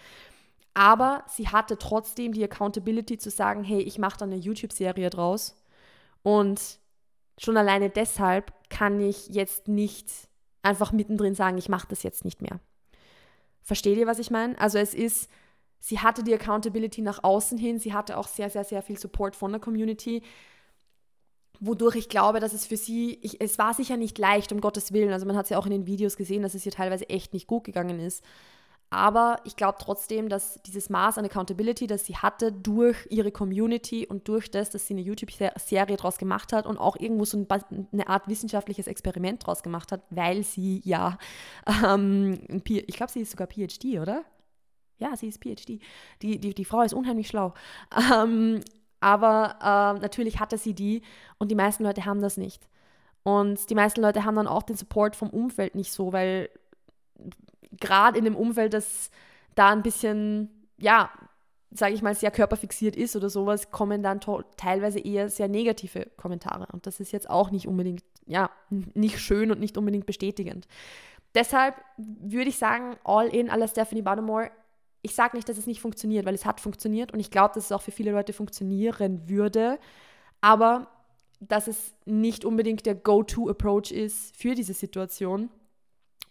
[0.75, 5.57] Aber sie hatte trotzdem die Accountability zu sagen, hey, ich mache da eine YouTube-Serie draus.
[6.23, 6.79] Und
[7.39, 10.09] schon alleine deshalb kann ich jetzt nicht
[10.63, 12.61] einfach mittendrin sagen, ich mache das jetzt nicht mehr.
[13.63, 14.59] Versteht ihr, was ich meine?
[14.59, 15.29] Also es ist,
[15.81, 19.37] sie hatte die Accountability nach außen hin, sie hatte auch sehr, sehr, sehr viel Support
[19.37, 20.23] von der Community,
[21.61, 24.93] wodurch ich glaube, dass es für sie, ich, es war sicher nicht leicht, um Gottes
[24.93, 25.13] Willen.
[25.13, 27.33] Also man hat es ja auch in den Videos gesehen, dass es ihr teilweise echt
[27.35, 28.25] nicht gut gegangen ist.
[28.92, 34.05] Aber ich glaube trotzdem, dass dieses Maß an Accountability, das sie hatte durch ihre Community
[34.05, 38.09] und durch das, dass sie eine YouTube-Serie daraus gemacht hat und auch irgendwo so eine
[38.09, 41.18] Art wissenschaftliches Experiment daraus gemacht hat, weil sie ja,
[41.87, 44.24] ähm, ich glaube, sie ist sogar PhD, oder?
[44.98, 45.81] Ja, sie ist PhD.
[46.20, 47.55] Die, die, die Frau ist unheimlich schlau.
[48.12, 48.61] Ähm,
[48.98, 51.03] aber äh, natürlich hatte sie die
[51.38, 52.68] und die meisten Leute haben das nicht.
[53.22, 56.50] Und die meisten Leute haben dann auch den Support vom Umfeld nicht so, weil
[57.79, 59.11] gerade in dem Umfeld, das
[59.55, 61.11] da ein bisschen, ja,
[61.71, 64.21] sage ich mal, sehr körperfixiert ist oder sowas, kommen dann
[64.57, 66.67] teilweise eher sehr negative Kommentare.
[66.73, 70.67] Und das ist jetzt auch nicht unbedingt, ja, nicht schön und nicht unbedingt bestätigend.
[71.35, 74.51] Deshalb würde ich sagen, all in, aller Stephanie Buttermore.
[75.03, 77.67] Ich sage nicht, dass es nicht funktioniert, weil es hat funktioniert und ich glaube, dass
[77.67, 79.79] es auch für viele Leute funktionieren würde.
[80.41, 80.89] Aber
[81.39, 85.51] dass es nicht unbedingt der Go-To-Approach ist für diese Situation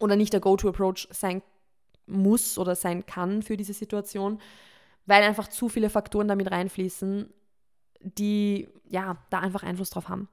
[0.00, 1.42] oder nicht der Go-To-Approach sein
[2.06, 4.40] muss oder sein kann für diese Situation,
[5.06, 7.32] weil einfach zu viele Faktoren damit reinfließen,
[8.00, 10.28] die ja da einfach Einfluss drauf haben.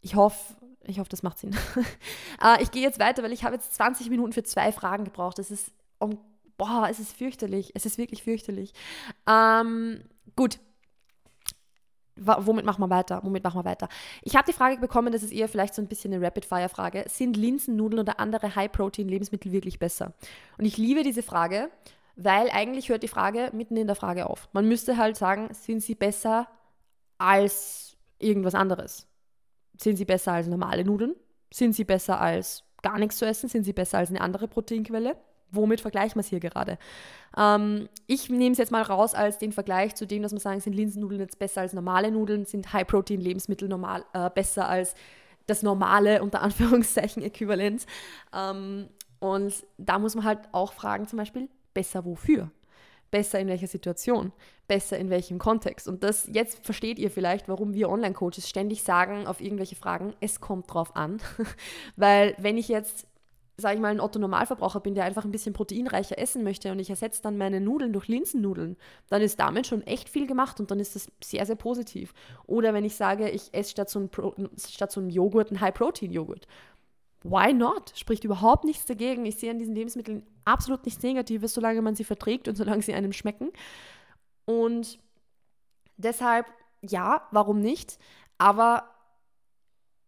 [0.00, 1.56] Ich hoffe, ich hoffe, das macht Sinn.
[1.76, 5.38] uh, ich gehe jetzt weiter, weil ich habe jetzt 20 Minuten für zwei Fragen gebraucht.
[5.38, 6.18] Das ist, um,
[6.56, 7.72] boah, es ist fürchterlich.
[7.74, 8.72] Es ist wirklich fürchterlich.
[9.26, 10.02] Ähm,
[10.36, 10.60] gut,
[12.16, 13.20] womit machen wir weiter?
[13.22, 13.88] Womit machen wir weiter?
[14.22, 17.04] Ich habe die Frage bekommen, das ist eher vielleicht so ein bisschen eine Rapid-Fire-Frage.
[17.08, 20.12] Sind Linsennudeln oder andere High-Protein-Lebensmittel wirklich besser?
[20.58, 21.70] Und ich liebe diese Frage,
[22.16, 24.48] weil eigentlich hört die Frage mitten in der Frage auf.
[24.52, 26.48] Man müsste halt sagen, sind sie besser
[27.18, 29.06] als irgendwas anderes?
[29.78, 31.14] Sind sie besser als normale Nudeln?
[31.52, 33.48] Sind sie besser als gar nichts zu essen?
[33.48, 35.16] Sind sie besser als eine andere Proteinquelle?
[35.50, 36.78] Womit vergleichen wir es hier gerade?
[37.36, 40.60] Ähm, ich nehme es jetzt mal raus als den Vergleich zu dem, dass man sagen,
[40.60, 44.94] sind Linsennudeln jetzt besser als normale Nudeln, sind High-Protein-Lebensmittel normal, äh, besser als
[45.46, 47.86] das normale, unter Anführungszeichen, Äquivalent.
[48.34, 52.50] Ähm, und da muss man halt auch fragen, zum Beispiel, besser wofür?
[53.10, 54.32] Besser in welcher Situation?
[54.66, 55.86] Besser in welchem Kontext?
[55.86, 60.40] Und das, jetzt versteht ihr vielleicht, warum wir Online-Coaches ständig sagen auf irgendwelche Fragen, es
[60.40, 61.20] kommt drauf an.
[61.96, 63.06] Weil wenn ich jetzt
[63.58, 66.90] sage ich mal, ein Otto-Normalverbraucher bin, der einfach ein bisschen proteinreicher essen möchte und ich
[66.90, 68.76] ersetze dann meine Nudeln durch Linsennudeln,
[69.08, 72.12] dann ist damit schon echt viel gemacht und dann ist das sehr, sehr positiv.
[72.46, 76.46] Oder wenn ich sage, ich esse statt so einem, statt so einem Joghurt einen High-Protein-Joghurt.
[77.22, 77.92] Why not?
[77.96, 79.24] Spricht überhaupt nichts dagegen.
[79.24, 82.94] Ich sehe an diesen Lebensmitteln absolut nichts Negatives, solange man sie verträgt und solange sie
[82.94, 83.50] einem schmecken.
[84.44, 84.98] Und
[85.96, 86.46] deshalb,
[86.82, 87.98] ja, warum nicht?
[88.38, 88.95] Aber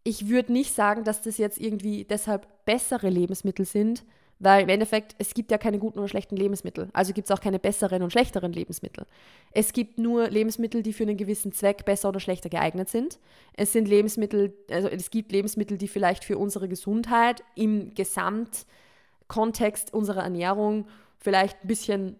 [0.09, 4.03] ich würde nicht sagen, dass das jetzt irgendwie deshalb bessere Lebensmittel sind,
[4.39, 6.89] weil im Endeffekt, es gibt ja keine guten oder schlechten Lebensmittel.
[6.93, 9.05] Also gibt es auch keine besseren und schlechteren Lebensmittel.
[9.51, 13.19] Es gibt nur Lebensmittel, die für einen gewissen Zweck besser oder schlechter geeignet sind.
[13.53, 20.23] Es sind Lebensmittel, also es gibt Lebensmittel, die vielleicht für unsere Gesundheit im Gesamtkontext unserer
[20.23, 20.87] Ernährung
[21.19, 22.15] vielleicht ein bisschen,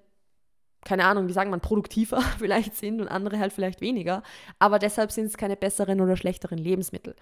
[0.86, 4.22] keine Ahnung, wie sagen man, produktiver vielleicht sind und andere halt vielleicht weniger.
[4.60, 7.16] Aber deshalb sind es keine besseren oder schlechteren Lebensmittel.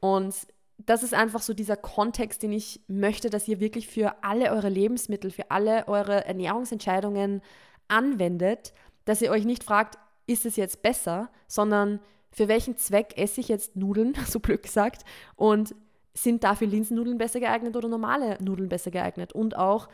[0.00, 0.34] Und
[0.78, 4.68] das ist einfach so dieser Kontext, den ich möchte, dass ihr wirklich für alle eure
[4.68, 7.42] Lebensmittel, für alle eure Ernährungsentscheidungen
[7.88, 13.40] anwendet, dass ihr euch nicht fragt, ist es jetzt besser, sondern für welchen Zweck esse
[13.40, 15.04] ich jetzt Nudeln, so blöd gesagt,
[15.36, 15.74] und
[16.12, 19.32] sind dafür Linsennudeln besser geeignet oder normale Nudeln besser geeignet?
[19.32, 19.88] Und auch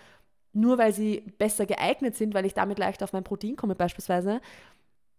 [0.53, 4.41] nur weil sie besser geeignet sind, weil ich damit leicht auf mein Protein komme beispielsweise,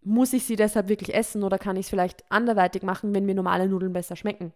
[0.01, 3.35] muss ich sie deshalb wirklich essen oder kann ich es vielleicht anderweitig machen, wenn mir
[3.35, 4.53] normale Nudeln besser schmecken?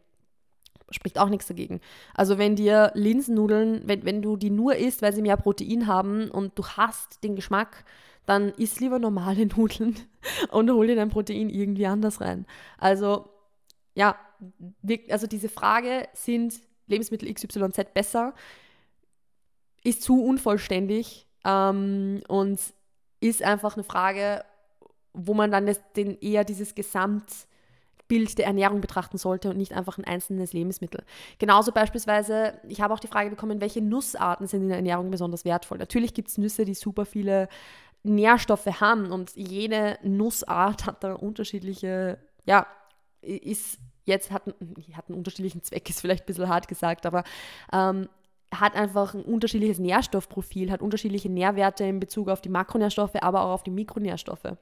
[0.92, 1.82] Spricht auch nichts dagegen.
[2.14, 6.30] Also wenn dir Linsennudeln, wenn, wenn du die nur isst, weil sie mehr Protein haben
[6.32, 7.84] und du hast den Geschmack,
[8.26, 9.96] dann isst lieber normale Nudeln
[10.52, 12.46] und hol dir dein Protein irgendwie anders rein.
[12.78, 13.30] Also
[13.96, 14.16] ja,
[15.10, 16.54] also diese Frage, sind
[16.86, 18.34] Lebensmittel XYZ besser,
[19.84, 22.60] ist zu unvollständig ähm, und
[23.20, 24.44] ist einfach eine Frage,
[25.14, 27.32] wo man dann das, den, eher dieses Gesamt
[28.08, 31.04] Bild der Ernährung betrachten sollte und nicht einfach ein einzelnes Lebensmittel.
[31.40, 35.46] Genauso beispielsweise, ich habe auch die Frage bekommen, welche Nussarten sind in der Ernährung besonders
[35.46, 35.78] wertvoll.
[35.78, 37.50] Natürlich gibt es Nüsse, die super viele
[38.04, 42.66] Nährstoffe haben und jede Nussart hat da unterschiedliche, ja,
[43.22, 44.44] ist jetzt, hat,
[44.94, 47.24] hat einen unterschiedlichen Zweck, ist vielleicht ein bisschen hart gesagt, aber
[47.74, 48.08] ähm,
[48.54, 53.52] hat einfach ein unterschiedliches Nährstoffprofil, hat unterschiedliche Nährwerte in Bezug auf die Makronährstoffe, aber auch
[53.52, 54.56] auf die Mikronährstoffe.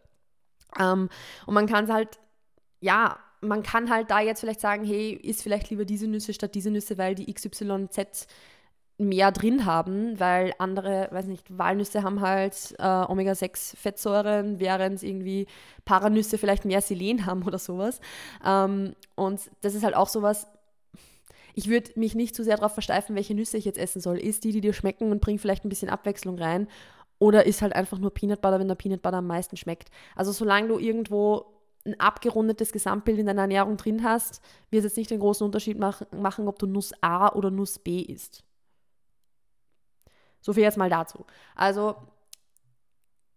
[0.79, 1.09] Ähm,
[1.45, 2.19] und man kann es halt,
[2.79, 6.55] ja, man kann halt da jetzt vielleicht sagen, hey, isst vielleicht lieber diese Nüsse statt
[6.55, 8.27] diese Nüsse, weil die XYZ
[8.97, 15.47] mehr drin haben, weil andere, weiß nicht, Walnüsse haben halt äh, Omega-6-Fettsäuren, während irgendwie
[15.83, 17.99] Paranüsse vielleicht mehr Selen haben oder sowas.
[18.45, 20.47] Ähm, und das ist halt auch sowas,
[21.55, 24.17] ich würde mich nicht zu sehr darauf versteifen, welche Nüsse ich jetzt essen soll.
[24.17, 26.67] Ist die, die dir schmecken und bringt vielleicht ein bisschen Abwechslung rein.
[27.17, 29.89] Oder ist halt einfach nur Peanut Butter, wenn der Peanut Butter am meisten schmeckt.
[30.15, 31.45] Also solange du irgendwo
[31.85, 35.77] ein abgerundetes Gesamtbild in deiner Ernährung drin hast, wird es jetzt nicht den großen Unterschied
[35.77, 38.43] mach machen, ob du Nuss A oder Nuss B isst.
[40.41, 41.25] So viel jetzt mal dazu.
[41.55, 41.95] Also,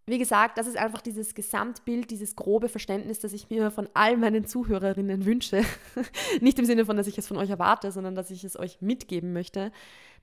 [0.05, 4.17] wie gesagt, das ist einfach dieses Gesamtbild, dieses grobe Verständnis, das ich mir von all
[4.17, 5.63] meinen Zuhörerinnen wünsche.
[6.41, 8.81] nicht im Sinne von, dass ich es von euch erwarte, sondern dass ich es euch
[8.81, 9.71] mitgeben möchte,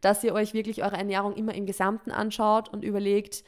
[0.01, 3.45] dass ihr euch wirklich eure Ernährung immer im Gesamten anschaut und überlegt,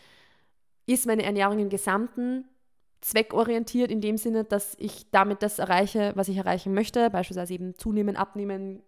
[0.87, 2.45] ist meine Ernährung im Gesamten
[3.01, 7.77] zweckorientiert in dem Sinne, dass ich damit das erreiche, was ich erreichen möchte, beispielsweise eben
[7.79, 8.83] zunehmen, abnehmen,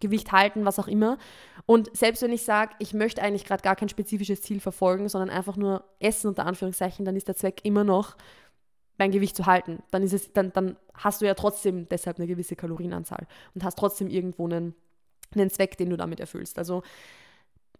[0.00, 1.18] Gewicht halten, was auch immer.
[1.64, 5.30] Und selbst wenn ich sage, ich möchte eigentlich gerade gar kein spezifisches Ziel verfolgen, sondern
[5.30, 8.16] einfach nur essen unter Anführungszeichen, dann ist der Zweck immer noch,
[8.98, 9.82] mein Gewicht zu halten.
[9.90, 13.78] Dann ist es, dann, dann hast du ja trotzdem deshalb eine gewisse Kalorienanzahl und hast
[13.78, 14.74] trotzdem irgendwo einen,
[15.34, 16.58] einen Zweck, den du damit erfüllst.
[16.58, 16.82] Also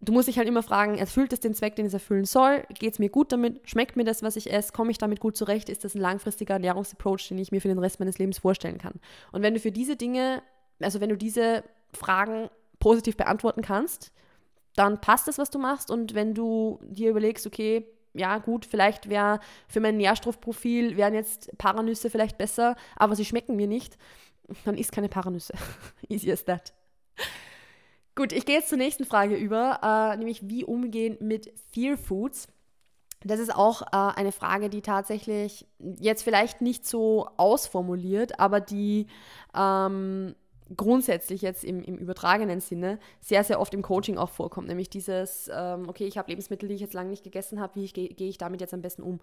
[0.01, 2.63] du musst dich halt immer fragen, erfüllt es den Zweck, den es erfüllen soll?
[2.79, 3.61] Geht es mir gut damit?
[3.69, 4.71] Schmeckt mir das, was ich esse?
[4.71, 5.69] Komme ich damit gut zurecht?
[5.69, 8.95] Ist das ein langfristiger Ernährungsapproach, den ich mir für den Rest meines Lebens vorstellen kann?
[9.31, 10.41] Und wenn du für diese Dinge,
[10.79, 14.11] also wenn du diese Fragen positiv beantworten kannst,
[14.75, 15.89] dann passt das, was du machst.
[15.89, 21.55] Und wenn du dir überlegst, okay, ja gut, vielleicht wäre für mein Nährstoffprofil wären jetzt
[21.57, 23.97] Paranüsse vielleicht besser, aber sie schmecken mir nicht,
[24.65, 25.53] dann isst keine Paranüsse.
[26.09, 26.73] Easy as that.
[28.17, 32.47] Gut, ich gehe jetzt zur nächsten Frage über, äh, nämlich wie umgehen mit Fear Foods.
[33.23, 39.05] Das ist auch äh, eine Frage, die tatsächlich jetzt vielleicht nicht so ausformuliert, aber die
[39.55, 40.33] ähm,
[40.75, 44.67] grundsätzlich jetzt im, im übertragenen Sinne sehr, sehr oft im Coaching auch vorkommt.
[44.67, 47.85] Nämlich dieses, ähm, okay, ich habe Lebensmittel, die ich jetzt lange nicht gegessen habe, wie
[47.85, 49.19] gehe geh ich damit jetzt am besten um?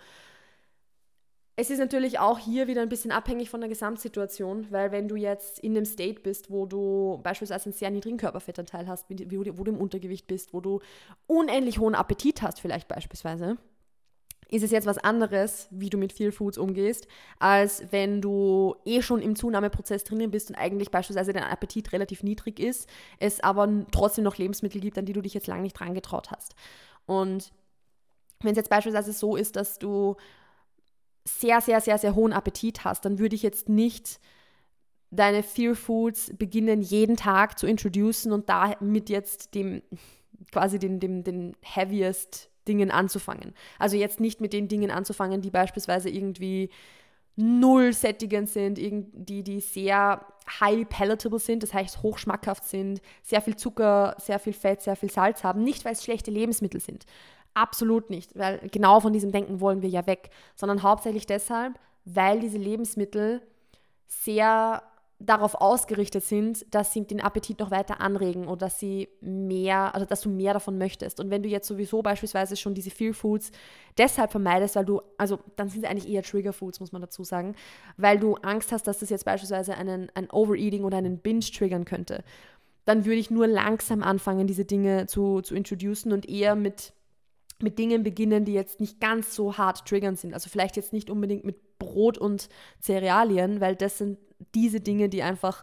[1.57, 5.15] Es ist natürlich auch hier wieder ein bisschen abhängig von der Gesamtsituation, weil wenn du
[5.15, 9.71] jetzt in einem State bist, wo du beispielsweise einen sehr niedrigen Körperfettanteil hast, wo du
[9.71, 10.81] im Untergewicht bist, wo du
[11.29, 13.57] unendlich hohen Appetit hast vielleicht beispielsweise,
[14.49, 17.07] ist es jetzt was anderes, wie du mit Feel Foods umgehst,
[17.39, 22.25] als wenn du eh schon im Zunahmeprozess drinnen bist und eigentlich beispielsweise dein Appetit relativ
[22.25, 22.89] niedrig ist,
[23.21, 26.33] es aber trotzdem noch Lebensmittel gibt, an die du dich jetzt lange nicht dran getraut
[26.33, 26.57] hast.
[27.07, 27.53] Und
[28.41, 30.17] wenn es jetzt beispielsweise so ist, dass du
[31.27, 34.21] sehr, sehr, sehr, sehr hohen Appetit hast, dann würde ich jetzt nicht
[35.11, 39.83] deine Fear Foods beginnen, jeden Tag zu introducen und damit jetzt dem
[40.53, 43.55] quasi den, dem, den heaviest Dingen anzufangen.
[43.79, 46.71] Also jetzt nicht mit den Dingen anzufangen, die beispielsweise irgendwie
[47.37, 50.25] null sättigend sind, die, die sehr
[50.61, 55.11] high palatable sind, das heißt hochschmackhaft sind, sehr viel Zucker, sehr viel Fett, sehr viel
[55.11, 57.07] Salz haben, nicht weil es schlechte Lebensmittel sind.
[57.55, 62.41] Absolut nicht, weil genau von diesem Denken wollen wir ja weg, sondern hauptsächlich deshalb, weil
[62.41, 63.43] diese Lebensmittel
[64.07, 64.83] sehr
[65.21, 70.07] darauf ausgerichtet sind, dass sie den Appetit noch weiter anregen oder dass sie mehr, also
[70.07, 71.21] dass du mehr davon möchtest.
[71.21, 73.53] Und wenn du jetzt sowieso beispielsweise schon diese Fear Foods
[73.97, 77.25] deshalb vermeidest, weil du, also dann sind sie eigentlich eher Trigger Foods, muss man dazu
[77.25, 77.55] sagen,
[77.97, 81.85] weil du Angst hast, dass das jetzt beispielsweise einen, ein Overeating oder einen Binge triggern
[81.85, 82.25] könnte,
[82.85, 86.93] dann würde ich nur langsam anfangen, diese Dinge zu, zu introducen und eher mit
[87.63, 90.35] mit Dingen beginnen, die jetzt nicht ganz so hart triggern sind.
[90.35, 92.49] Also vielleicht jetzt nicht unbedingt mit Brot und
[92.81, 94.19] Cerealien, weil das sind
[94.55, 95.63] diese Dinge, die einfach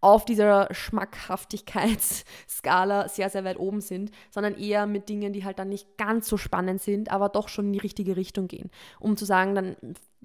[0.00, 5.68] auf dieser Schmackhaftigkeitsskala sehr, sehr weit oben sind, sondern eher mit Dingen, die halt dann
[5.68, 8.68] nicht ganz so spannend sind, aber doch schon in die richtige Richtung gehen.
[8.98, 9.76] Um zu sagen, dann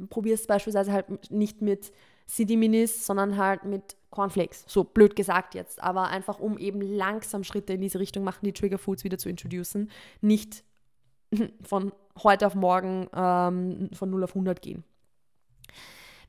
[0.10, 1.92] probierst du beispielsweise halt nicht mit
[2.28, 4.66] City Minis, sondern halt mit Cornflakes.
[4.68, 8.54] So blöd gesagt jetzt, aber einfach um eben langsam Schritte in diese Richtung machen, die
[8.54, 10.64] Trigger Foods wieder zu introducen, nicht
[11.64, 11.92] von
[12.24, 14.84] heute auf morgen ähm, von 0 auf 100 gehen.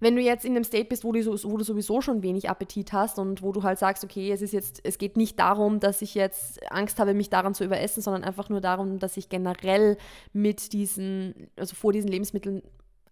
[0.00, 2.92] Wenn du jetzt in einem State bist, wo du, wo du sowieso schon wenig Appetit
[2.92, 6.02] hast und wo du halt sagst, okay, es ist jetzt, es geht nicht darum, dass
[6.02, 9.96] ich jetzt Angst habe, mich daran zu überessen, sondern einfach nur darum, dass ich generell
[10.32, 12.62] mit diesen, also vor diesen Lebensmitteln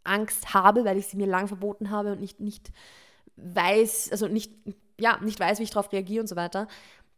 [0.05, 2.71] Angst habe, weil ich sie mir lang verboten habe und nicht, nicht
[3.35, 4.53] weiß, also nicht,
[5.01, 6.69] ja, nicht weiß, wie ich darauf reagiere und so weiter,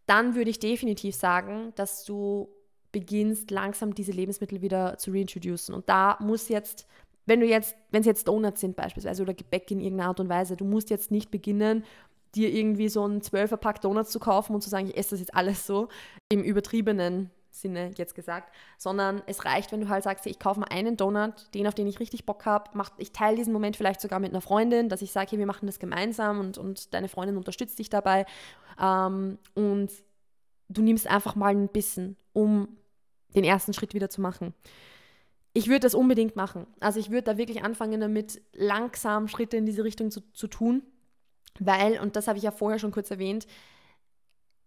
[0.07, 2.49] dann würde ich definitiv sagen, dass du
[2.93, 5.75] beginnst, langsam diese Lebensmittel wieder zu reintroducen.
[5.75, 6.87] Und da muss jetzt
[7.29, 10.31] wenn du jetzt, wenn es jetzt Donuts sind beispielsweise oder Gebäck in irgendeiner Art und
[10.31, 11.85] Weise, du musst jetzt nicht beginnen,
[12.35, 15.35] dir irgendwie so einen Zwölferpack Donuts zu kaufen und zu sagen, ich esse das jetzt
[15.35, 15.89] alles so,
[16.31, 20.69] im übertriebenen Sinne jetzt gesagt, sondern es reicht, wenn du halt sagst, ich kaufe mal
[20.71, 24.21] einen Donut, den, auf den ich richtig Bock habe, ich teile diesen Moment vielleicht sogar
[24.21, 27.37] mit einer Freundin, dass ich sage, hey, wir machen das gemeinsam und, und deine Freundin
[27.37, 28.25] unterstützt dich dabei
[28.81, 29.91] ähm, und
[30.69, 32.69] du nimmst einfach mal ein bisschen, um
[33.35, 34.55] den ersten Schritt wieder zu machen
[35.59, 36.67] ich würde das unbedingt machen.
[36.79, 40.83] Also ich würde da wirklich anfangen damit, langsam Schritte in diese Richtung zu, zu tun,
[41.59, 43.47] weil, und das habe ich ja vorher schon kurz erwähnt,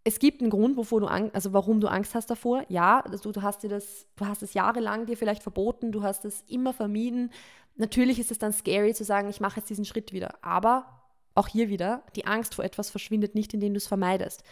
[0.03, 2.65] es gibt einen Grund, wovor du also warum du Angst hast davor.
[2.69, 6.25] Ja, also du hast dir das, du hast es jahrelang dir vielleicht verboten, du hast
[6.25, 7.31] es immer vermieden.
[7.75, 10.43] Natürlich ist es dann scary zu sagen, ich mache jetzt diesen Schritt wieder.
[10.43, 10.87] Aber
[11.35, 14.43] auch hier wieder, die Angst vor etwas verschwindet nicht, indem du es vermeidest.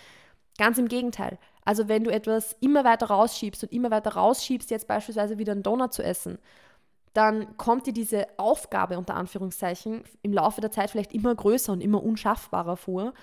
[0.60, 1.40] Ganz im Gegenteil.
[1.64, 5.64] Also wenn du etwas immer weiter rausschiebst und immer weiter rausschiebst, jetzt beispielsweise wieder einen
[5.64, 6.38] Donut zu essen,
[7.14, 11.80] dann kommt dir diese Aufgabe unter Anführungszeichen im Laufe der Zeit vielleicht immer größer und
[11.80, 13.14] immer unschaffbarer vor,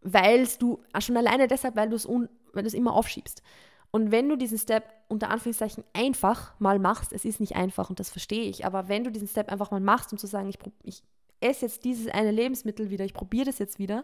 [0.00, 3.42] weil du ah, schon alleine deshalb, weil du es weil du es immer aufschiebst.
[3.90, 8.00] Und wenn du diesen Step unter Anführungszeichen einfach mal machst, es ist nicht einfach und
[8.00, 10.58] das verstehe ich, aber wenn du diesen Step einfach mal machst, um zu sagen, ich,
[10.82, 11.02] ich
[11.40, 14.02] esse jetzt dieses eine Lebensmittel wieder, ich probiere das jetzt wieder,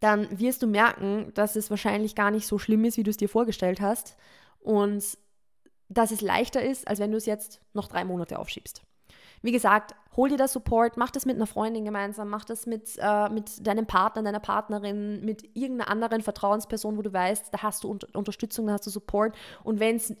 [0.00, 3.16] dann wirst du merken, dass es wahrscheinlich gar nicht so schlimm ist, wie du es
[3.16, 4.16] dir vorgestellt hast
[4.60, 5.02] und
[5.88, 8.82] dass es leichter ist, als wenn du es jetzt noch drei Monate aufschiebst.
[9.42, 12.98] Wie gesagt, hol dir das Support, mach das mit einer Freundin gemeinsam, mach das mit,
[12.98, 17.84] äh, mit deinem Partner, deiner Partnerin, mit irgendeiner anderen Vertrauensperson, wo du weißt, da hast
[17.84, 19.36] du Unterstützung, da hast du Support.
[19.62, 20.14] Und wenn es,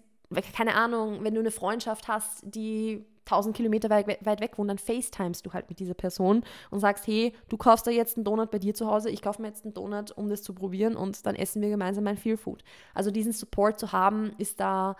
[0.54, 5.44] keine Ahnung, wenn du eine Freundschaft hast, die 1000 Kilometer weit, weg wohnen, dann FaceTimest
[5.44, 8.58] du halt mit dieser Person und sagst, hey, du kaufst da jetzt einen Donut bei
[8.58, 11.34] dir zu Hause, ich kaufe mir jetzt einen Donut, um das zu probieren und dann
[11.34, 12.62] essen wir gemeinsam ein Feel Food.
[12.94, 14.96] Also diesen Support zu haben, ist da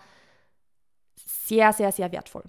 [1.15, 2.43] sehr, sehr, sehr wertvoll.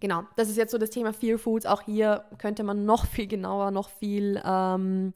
[0.00, 1.66] Genau, das ist jetzt so das Thema Fear Foods.
[1.66, 5.12] Auch hier könnte man noch viel genauer, noch viel, ähm,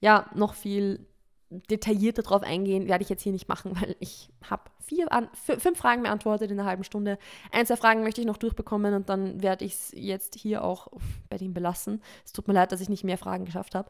[0.00, 1.06] ja, noch viel
[1.50, 5.78] detaillierter drauf eingehen, werde ich jetzt hier nicht machen, weil ich habe vier an, fünf
[5.78, 7.18] Fragen beantwortet in einer halben Stunde.
[7.52, 10.88] Ein, zwei Fragen möchte ich noch durchbekommen und dann werde ich es jetzt hier auch
[11.30, 12.02] bei dem belassen.
[12.24, 13.88] Es tut mir leid, dass ich nicht mehr Fragen geschafft habe.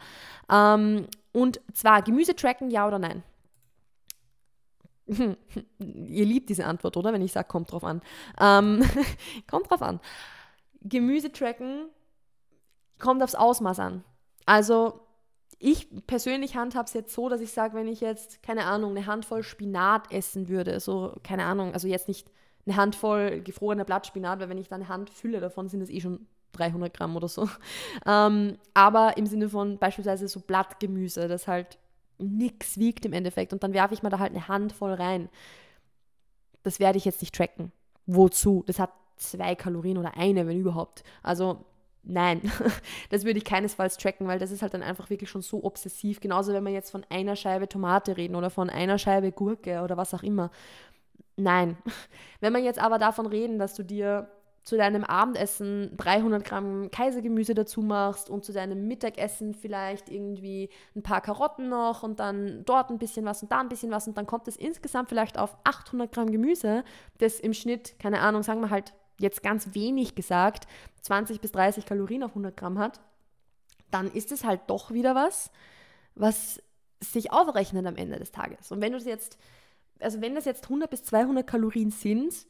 [0.51, 3.23] Ähm, und zwar Gemüse tracken, ja oder nein?
[5.09, 7.13] Ihr liebt diese Antwort, oder?
[7.13, 8.03] Wenn ich sage, kommt drauf an.
[8.39, 8.85] Ähm,
[9.51, 10.01] kommt drauf an.
[10.83, 11.89] Gemüse tracken
[12.99, 14.05] kommt aufs Ausmaß an.
[14.45, 15.01] Also
[15.59, 19.07] ich persönlich handhabe es jetzt so, dass ich sage, wenn ich jetzt, keine Ahnung, eine
[19.07, 22.31] Handvoll Spinat essen würde, so, keine Ahnung, also jetzt nicht
[22.67, 26.01] eine Handvoll gefrorener Blattspinat, weil wenn ich da eine Hand fülle davon, sind das eh
[26.01, 27.49] schon 300 Gramm oder so.
[28.07, 31.79] Ähm, aber im Sinne von beispielsweise so Blattgemüse, das halt
[32.19, 35.29] nichts wiegt im Endeffekt und dann werfe ich mir da halt eine Handvoll rein.
[36.63, 37.73] Das werde ich jetzt nicht tracken.
[38.07, 38.65] Wozu?
[38.67, 41.03] Das hat zwei Kalorien oder eine, wenn überhaupt.
[41.23, 41.65] Also
[42.09, 42.41] nein,
[43.11, 46.21] das würde ich keinesfalls tracken, weil das ist halt dann einfach wirklich schon so obsessiv.
[46.21, 49.97] Genauso, wenn wir jetzt von einer Scheibe Tomate reden oder von einer Scheibe Gurke oder
[49.97, 50.51] was auch immer.
[51.37, 51.77] Nein.
[52.41, 54.29] Wenn wir jetzt aber davon reden, dass du dir
[54.65, 61.03] zu deinem Abendessen 300 Gramm Kaisergemüse dazu machst und zu deinem Mittagessen vielleicht irgendwie ein
[61.03, 64.19] paar Karotten noch und dann dort ein bisschen was und da ein bisschen was und
[64.19, 66.85] dann kommt es insgesamt vielleicht auf 800 Gramm Gemüse,
[67.17, 70.67] das im Schnitt, keine Ahnung, sagen wir halt jetzt ganz wenig gesagt,
[71.03, 73.01] 20 bis 30 Kalorien auf 100 Gramm hat,
[73.91, 75.51] dann ist es halt doch wieder was,
[76.15, 76.63] was
[77.01, 78.73] sich aufrechnet am Ende des Tages.
[78.73, 79.39] Und wenn du es jetzt,
[80.01, 82.47] also wenn das jetzt 100 bis 200 Kalorien sind,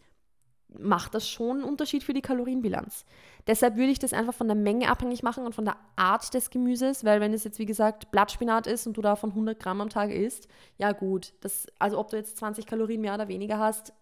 [0.76, 3.06] macht das schon einen Unterschied für die Kalorienbilanz.
[3.46, 6.50] Deshalb würde ich das einfach von der Menge abhängig machen und von der Art des
[6.50, 9.88] Gemüses, weil wenn es jetzt wie gesagt Blattspinat ist und du davon 100 Gramm am
[9.88, 13.94] Tag isst, ja gut, das, also ob du jetzt 20 Kalorien mehr oder weniger hast,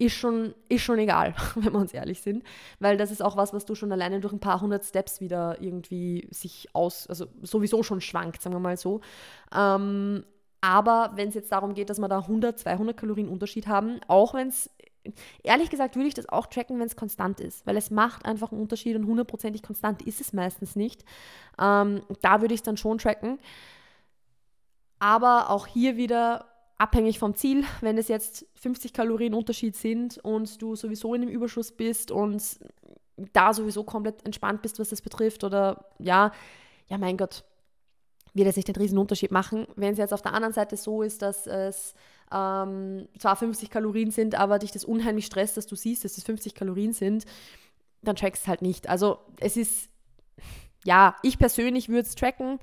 [0.00, 2.42] ist schon, ist schon egal, wenn wir uns ehrlich sind,
[2.78, 5.60] weil das ist auch was, was du schon alleine durch ein paar hundert Steps wieder
[5.60, 9.02] irgendwie sich aus, also sowieso schon schwankt, sagen wir mal so.
[9.54, 10.24] Ähm,
[10.62, 14.32] aber wenn es jetzt darum geht, dass wir da 100, 200 Kalorien Unterschied haben, auch
[14.32, 14.70] wenn es,
[15.42, 18.52] ehrlich gesagt, würde ich das auch tracken, wenn es konstant ist, weil es macht einfach
[18.52, 21.04] einen Unterschied und hundertprozentig konstant ist es meistens nicht.
[21.58, 23.38] Ähm, da würde ich es dann schon tracken.
[24.98, 26.49] Aber auch hier wieder
[26.80, 31.30] abhängig vom Ziel, wenn es jetzt 50 Kalorien Unterschied sind und du sowieso in dem
[31.30, 32.42] Überschuss bist und
[33.34, 36.32] da sowieso komplett entspannt bist, was das betrifft oder ja,
[36.88, 37.44] ja mein Gott,
[38.32, 39.66] wird es nicht den riesen Unterschied machen.
[39.76, 41.94] Wenn es jetzt auf der anderen Seite so ist, dass es
[42.32, 46.24] ähm, zwar 50 Kalorien sind, aber dich das unheimlich stresst, dass du siehst, dass es
[46.24, 47.26] 50 Kalorien sind,
[48.00, 48.88] dann trackst es halt nicht.
[48.88, 49.90] Also es ist,
[50.86, 52.58] ja, ich persönlich würde es tracken,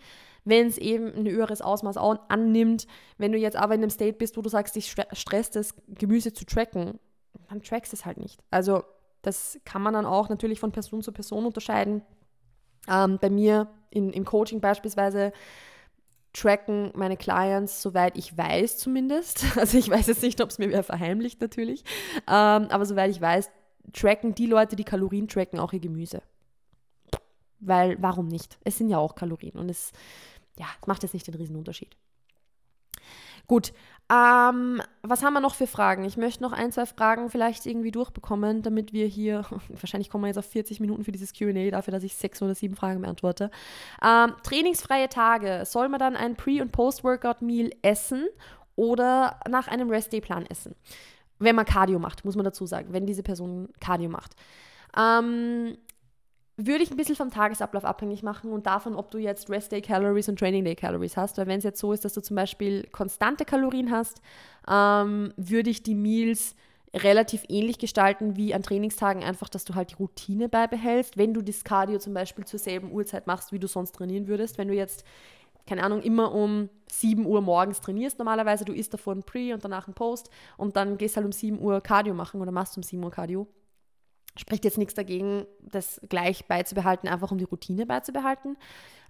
[0.47, 2.87] wenn es eben ein höheres Ausmaß annimmt.
[3.17, 6.33] Wenn du jetzt aber in einem State bist, wo du sagst, dich stresst das Gemüse
[6.33, 6.99] zu tracken,
[7.49, 8.41] dann trackst es halt nicht.
[8.49, 8.83] Also
[9.21, 12.01] das kann man dann auch natürlich von Person zu Person unterscheiden.
[12.89, 15.33] Ähm, bei mir in, im Coaching beispielsweise
[16.33, 19.45] tracken meine Clients, soweit ich weiß zumindest.
[19.57, 21.83] Also ich weiß jetzt nicht, ob es mir wer verheimlicht natürlich,
[22.27, 23.49] ähm, aber soweit ich weiß,
[23.91, 26.21] tracken die Leute, die Kalorien tracken, auch ihr Gemüse.
[27.59, 28.57] Weil, warum nicht?
[28.63, 29.91] Es sind ja auch Kalorien und es
[30.57, 31.95] ja, macht jetzt nicht den Riesenunterschied.
[33.47, 33.71] Gut,
[34.09, 36.03] ähm, was haben wir noch für Fragen?
[36.03, 40.27] Ich möchte noch ein, zwei Fragen vielleicht irgendwie durchbekommen, damit wir hier, wahrscheinlich kommen wir
[40.27, 43.51] jetzt auf 40 Minuten für dieses QA, dafür, dass ich sechs oder sieben Fragen beantworte.
[44.03, 48.27] Ähm, trainingsfreie Tage, soll man dann ein Pre- und Post-Workout-Meal essen
[48.75, 50.75] oder nach einem Rest-Day-Plan essen?
[51.39, 54.35] Wenn man Cardio macht, muss man dazu sagen, wenn diese Person Cardio macht.
[54.97, 55.77] Ähm,
[56.57, 59.81] würde ich ein bisschen vom Tagesablauf abhängig machen und davon, ob du jetzt Rest Day
[59.81, 61.37] Calories und Training Day Calories hast.
[61.37, 64.21] Weil wenn es jetzt so ist, dass du zum Beispiel konstante Kalorien hast,
[64.67, 66.55] ähm, würde ich die Meals
[66.93, 71.15] relativ ähnlich gestalten wie an Trainingstagen, einfach, dass du halt die Routine beibehältst.
[71.15, 74.57] Wenn du das Cardio zum Beispiel zur selben Uhrzeit machst, wie du sonst trainieren würdest,
[74.57, 75.03] wenn du jetzt
[75.67, 79.63] keine Ahnung, immer um 7 Uhr morgens trainierst normalerweise, du isst davor ein Pre und
[79.63, 82.83] danach ein Post und dann gehst halt um 7 Uhr Cardio machen oder machst um
[82.83, 83.47] 7 Uhr Cardio,
[84.37, 88.57] spricht jetzt nichts dagegen, das gleich beizubehalten, einfach um die Routine beizubehalten.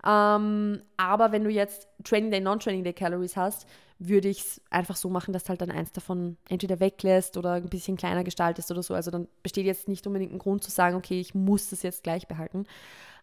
[0.05, 3.67] Ähm, aber wenn du jetzt Training Day, Non-Training Day Calories hast,
[3.99, 7.53] würde ich es einfach so machen, dass du halt dann eins davon entweder weglässt oder
[7.53, 8.93] ein bisschen kleiner gestaltest oder so.
[8.93, 12.03] Also dann besteht jetzt nicht unbedingt ein Grund zu sagen, okay, ich muss das jetzt
[12.03, 12.65] gleich behalten.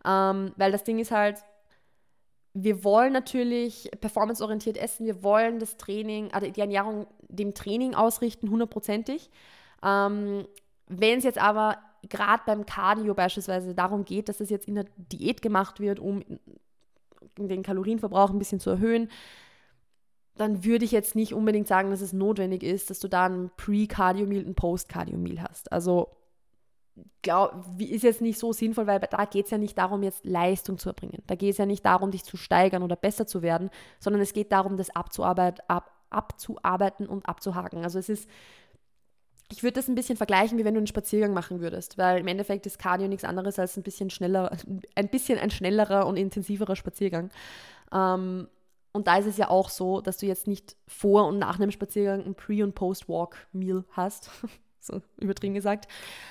[0.05, 1.39] Ähm, weil das Ding ist halt,
[2.55, 8.51] wir wollen natürlich performanceorientiert essen, wir wollen das Training, also die Ernährung dem Training ausrichten,
[8.51, 9.31] hundertprozentig.
[9.83, 10.47] Ähm,
[10.89, 11.79] wenn es jetzt aber
[12.09, 16.23] gerade beim Cardio beispielsweise darum geht, dass es jetzt in der Diät gemacht wird, um
[17.39, 19.09] den Kalorienverbrauch ein bisschen zu erhöhen,
[20.37, 23.51] dann würde ich jetzt nicht unbedingt sagen, dass es notwendig ist, dass du da ein
[23.57, 25.71] Pre-Cardio-Meal und ein Post-Cardio-Meal hast.
[25.73, 26.09] Also
[27.23, 30.79] glaub, ist jetzt nicht so sinnvoll, weil da geht es ja nicht darum, jetzt Leistung
[30.79, 31.23] zu erbringen.
[31.27, 34.33] Da geht es ja nicht darum, dich zu steigern oder besser zu werden, sondern es
[34.33, 37.85] geht darum, das abzuarbeit, ab, abzuarbeiten und abzuhaken.
[37.85, 38.29] Also es ist,
[39.51, 42.27] ich würde das ein bisschen vergleichen, wie wenn du einen Spaziergang machen würdest, weil im
[42.27, 44.57] Endeffekt ist Cardio nichts anderes als ein bisschen schneller,
[44.95, 47.31] ein bisschen ein schnellerer und intensiverer Spaziergang.
[47.93, 48.49] Ähm,
[48.93, 51.73] und da ist es ja auch so, dass du jetzt nicht vor und nach einem
[51.73, 54.31] Spaziergang ein Pre- und Post-Walk-Meal hast,
[54.81, 55.89] so übertrieben gesagt,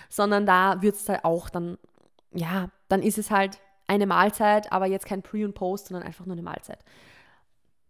[0.09, 1.77] sondern da wird es halt auch dann,
[2.33, 6.25] ja, dann ist es halt eine Mahlzeit, aber jetzt kein Pre- und Post, sondern einfach
[6.25, 6.79] nur eine Mahlzeit.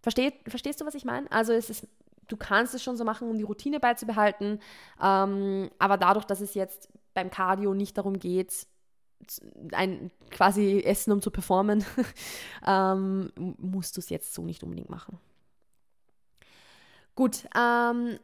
[0.02, 1.32] Versteht, verstehst du, was ich meine?
[1.32, 1.88] Also es ist,
[2.34, 4.60] du kannst es schon so machen, um die Routine beizubehalten,
[5.02, 8.68] ähm, aber dadurch, dass es jetzt beim Cardio nicht darum geht,
[9.72, 11.86] ein quasi Essen, um zu performen,
[12.68, 15.20] ähm, musst du es jetzt so nicht unbedingt machen.
[17.16, 18.18] Gut, ähm,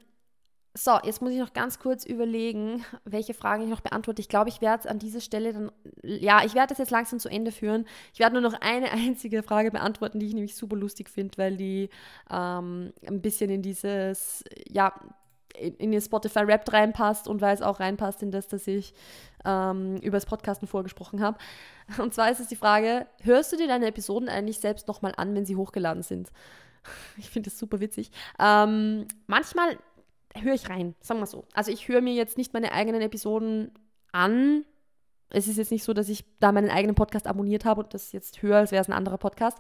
[0.80, 4.22] so, jetzt muss ich noch ganz kurz überlegen, welche Fragen ich noch beantworte.
[4.22, 5.72] Ich glaube, ich werde es an dieser Stelle dann,
[6.04, 7.86] ja, ich werde das jetzt langsam zu Ende führen.
[8.14, 11.58] Ich werde nur noch eine einzige Frage beantworten, die ich nämlich super lustig finde, weil
[11.58, 11.90] die
[12.32, 14.94] ähm, ein bisschen in dieses, ja,
[15.58, 18.94] in, in den Spotify-Rap reinpasst und weil es auch reinpasst in das, dass ich
[19.46, 21.38] ähm, über das Podcasten vorgesprochen habe.
[21.98, 25.36] Und zwar ist es die Frage, hörst du dir deine Episoden eigentlich selbst nochmal an,
[25.36, 26.32] wenn sie hochgeladen sind?
[27.18, 28.12] Ich finde das super witzig.
[28.40, 29.78] Ähm, manchmal
[30.44, 31.46] höre ich rein, sagen wir so.
[31.54, 33.72] Also ich höre mir jetzt nicht meine eigenen Episoden
[34.12, 34.66] an.
[35.32, 38.12] Es ist jetzt nicht so, dass ich da meinen eigenen Podcast abonniert habe und das
[38.12, 39.60] jetzt höre, als wäre es ein anderer Podcast.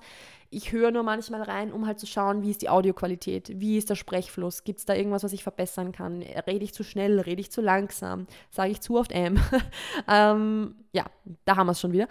[0.49, 3.89] Ich höre nur manchmal rein, um halt zu schauen, wie ist die Audioqualität, wie ist
[3.89, 7.41] der Sprechfluss, gibt es da irgendwas, was ich verbessern kann, rede ich zu schnell, rede
[7.41, 9.39] ich zu langsam, sage ich zu oft M.
[10.07, 11.05] ähm, ja,
[11.45, 12.07] da haben wir es schon wieder.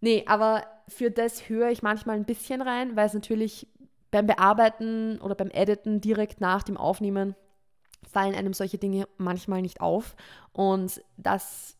[0.00, 3.66] Nee, aber für das höre ich manchmal ein bisschen rein, weil es natürlich
[4.10, 7.34] beim Bearbeiten oder beim Editen direkt nach dem Aufnehmen
[8.02, 10.16] fallen einem solche Dinge manchmal nicht auf.
[10.52, 11.76] Und das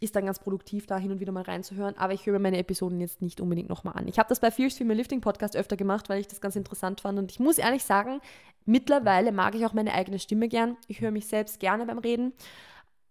[0.00, 1.96] ist dann ganz produktiv, da hin und wieder mal reinzuhören.
[1.96, 4.08] Aber ich höre meine Episoden jetzt nicht unbedingt nochmal an.
[4.08, 7.00] Ich habe das bei Fierce Female Lifting Podcast öfter gemacht, weil ich das ganz interessant
[7.00, 7.18] fand.
[7.18, 8.20] Und ich muss ehrlich sagen,
[8.66, 10.76] mittlerweile mag ich auch meine eigene Stimme gern.
[10.86, 12.34] Ich höre mich selbst gerne beim Reden.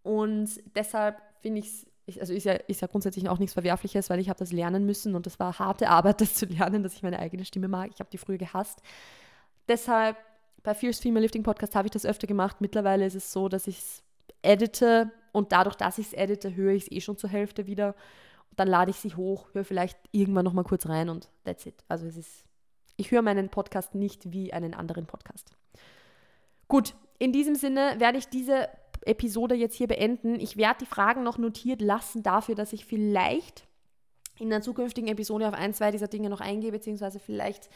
[0.04, 1.88] Und deshalb finde ich es
[2.20, 5.16] also ist ja, ist ja grundsätzlich auch nichts Verwerfliches, weil ich habe das lernen müssen
[5.16, 7.90] und das war harte Arbeit, das zu lernen, dass ich meine eigene Stimme mag.
[7.94, 8.82] Ich habe die früher gehasst.
[9.68, 10.18] Deshalb
[10.66, 12.58] bei Fierce Female Lifting Podcast habe ich das öfter gemacht.
[12.60, 14.04] Mittlerweile ist es so, dass ich es
[14.42, 17.90] edite und dadurch, dass ich es edite, höre ich es eh schon zur Hälfte wieder.
[18.50, 21.76] Und dann lade ich sie hoch, höre vielleicht irgendwann nochmal kurz rein und that's it.
[21.88, 22.46] Also es ist,
[22.98, 25.52] ich höre meinen Podcast nicht wie einen anderen Podcast.
[26.68, 28.68] Gut, in diesem Sinne werde ich diese
[29.06, 30.40] Episode jetzt hier beenden.
[30.40, 33.68] Ich werde die Fragen noch notiert lassen dafür, dass ich vielleicht
[34.40, 37.70] in einer zukünftigen Episode auf ein, zwei dieser Dinge noch eingehe, beziehungsweise vielleicht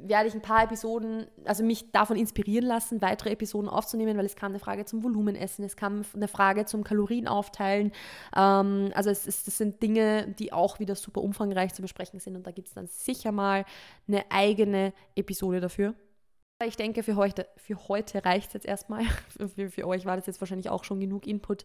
[0.00, 4.36] werde ich ein paar Episoden, also mich davon inspirieren lassen, weitere Episoden aufzunehmen, weil es
[4.36, 7.92] kam eine Frage zum Volumenessen, es kam eine Frage zum Kalorienaufteilen.
[8.36, 12.36] Ähm, also es, es, das sind Dinge, die auch wieder super umfangreich zu besprechen sind
[12.36, 13.64] und da gibt es dann sicher mal
[14.06, 15.94] eine eigene Episode dafür.
[16.64, 19.04] Ich denke, für heute, für heute reicht es jetzt erstmal.
[19.54, 21.64] Für, für euch war das jetzt wahrscheinlich auch schon genug Input.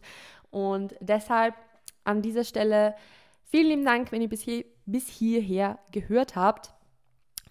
[0.50, 1.56] Und deshalb
[2.04, 2.94] an dieser Stelle
[3.42, 6.73] vielen lieben Dank, wenn ihr bis, hier, bis hierher gehört habt.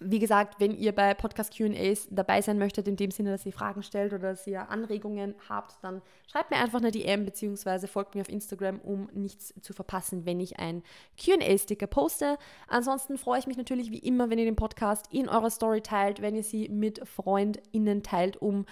[0.00, 3.52] Wie gesagt, wenn ihr bei Podcast QAs dabei sein möchtet, in dem Sinne, dass ihr
[3.52, 7.86] Fragen stellt oder dass ihr Anregungen habt, dann schreibt mir einfach eine DM bzw.
[7.86, 10.82] folgt mir auf Instagram, um nichts zu verpassen, wenn ich ein
[11.16, 12.38] QA-Sticker poste.
[12.66, 16.20] Ansonsten freue ich mich natürlich wie immer, wenn ihr den Podcast in eurer Story teilt,
[16.20, 18.66] wenn ihr sie mit FreundInnen teilt, um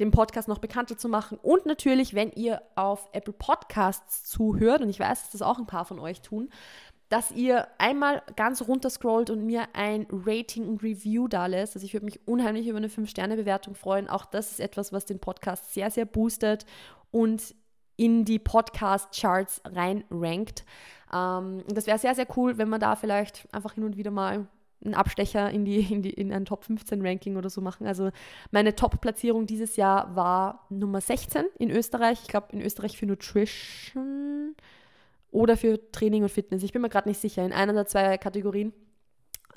[0.00, 1.38] den Podcast noch bekannter zu machen.
[1.40, 5.66] Und natürlich, wenn ihr auf Apple Podcasts zuhört, und ich weiß, dass das auch ein
[5.66, 6.50] paar von euch tun,
[7.14, 11.76] dass ihr einmal ganz runter scrollt und mir ein Rating und Review da lässt.
[11.76, 14.08] Also ich würde mich unheimlich über eine 5-Sterne-Bewertung freuen.
[14.08, 16.66] Auch das ist etwas, was den Podcast sehr, sehr boostet
[17.12, 17.54] und
[17.94, 20.64] in die Podcast-Charts reinrankt.
[21.12, 24.48] Ähm, das wäre sehr, sehr cool, wenn man da vielleicht einfach hin und wieder mal
[24.84, 27.86] einen Abstecher in, die, in, die, in ein Top 15 Ranking oder so machen.
[27.86, 28.10] Also
[28.50, 32.22] meine Top-Platzierung dieses Jahr war Nummer 16 in Österreich.
[32.22, 34.56] Ich glaube in Österreich für Nutrition
[35.34, 36.62] oder für Training und Fitness.
[36.62, 38.72] Ich bin mir gerade nicht sicher, in einer der zwei Kategorien.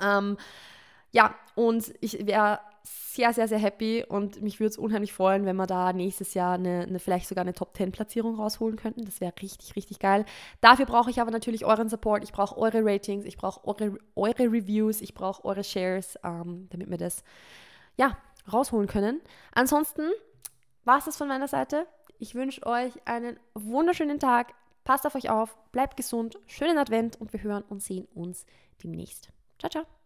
[0.00, 0.36] Ähm,
[1.12, 5.56] ja, und ich wäre sehr, sehr, sehr happy und mich würde es unheimlich freuen, wenn
[5.56, 9.04] wir da nächstes Jahr eine, eine vielleicht sogar eine Top-10-Platzierung rausholen könnten.
[9.04, 10.24] Das wäre richtig, richtig geil.
[10.60, 12.24] Dafür brauche ich aber natürlich euren Support.
[12.24, 16.90] Ich brauche eure Ratings, ich brauche eure, eure Reviews, ich brauche eure Shares, ähm, damit
[16.90, 17.22] wir das
[17.96, 18.16] ja,
[18.52, 19.20] rausholen können.
[19.52, 20.10] Ansonsten
[20.84, 21.86] war es das von meiner Seite.
[22.18, 24.54] Ich wünsche euch einen wunderschönen Tag,
[24.88, 28.46] Passt auf euch auf, bleibt gesund, schönen Advent und wir hören und sehen uns
[28.82, 29.28] demnächst.
[29.58, 29.97] Ciao, ciao.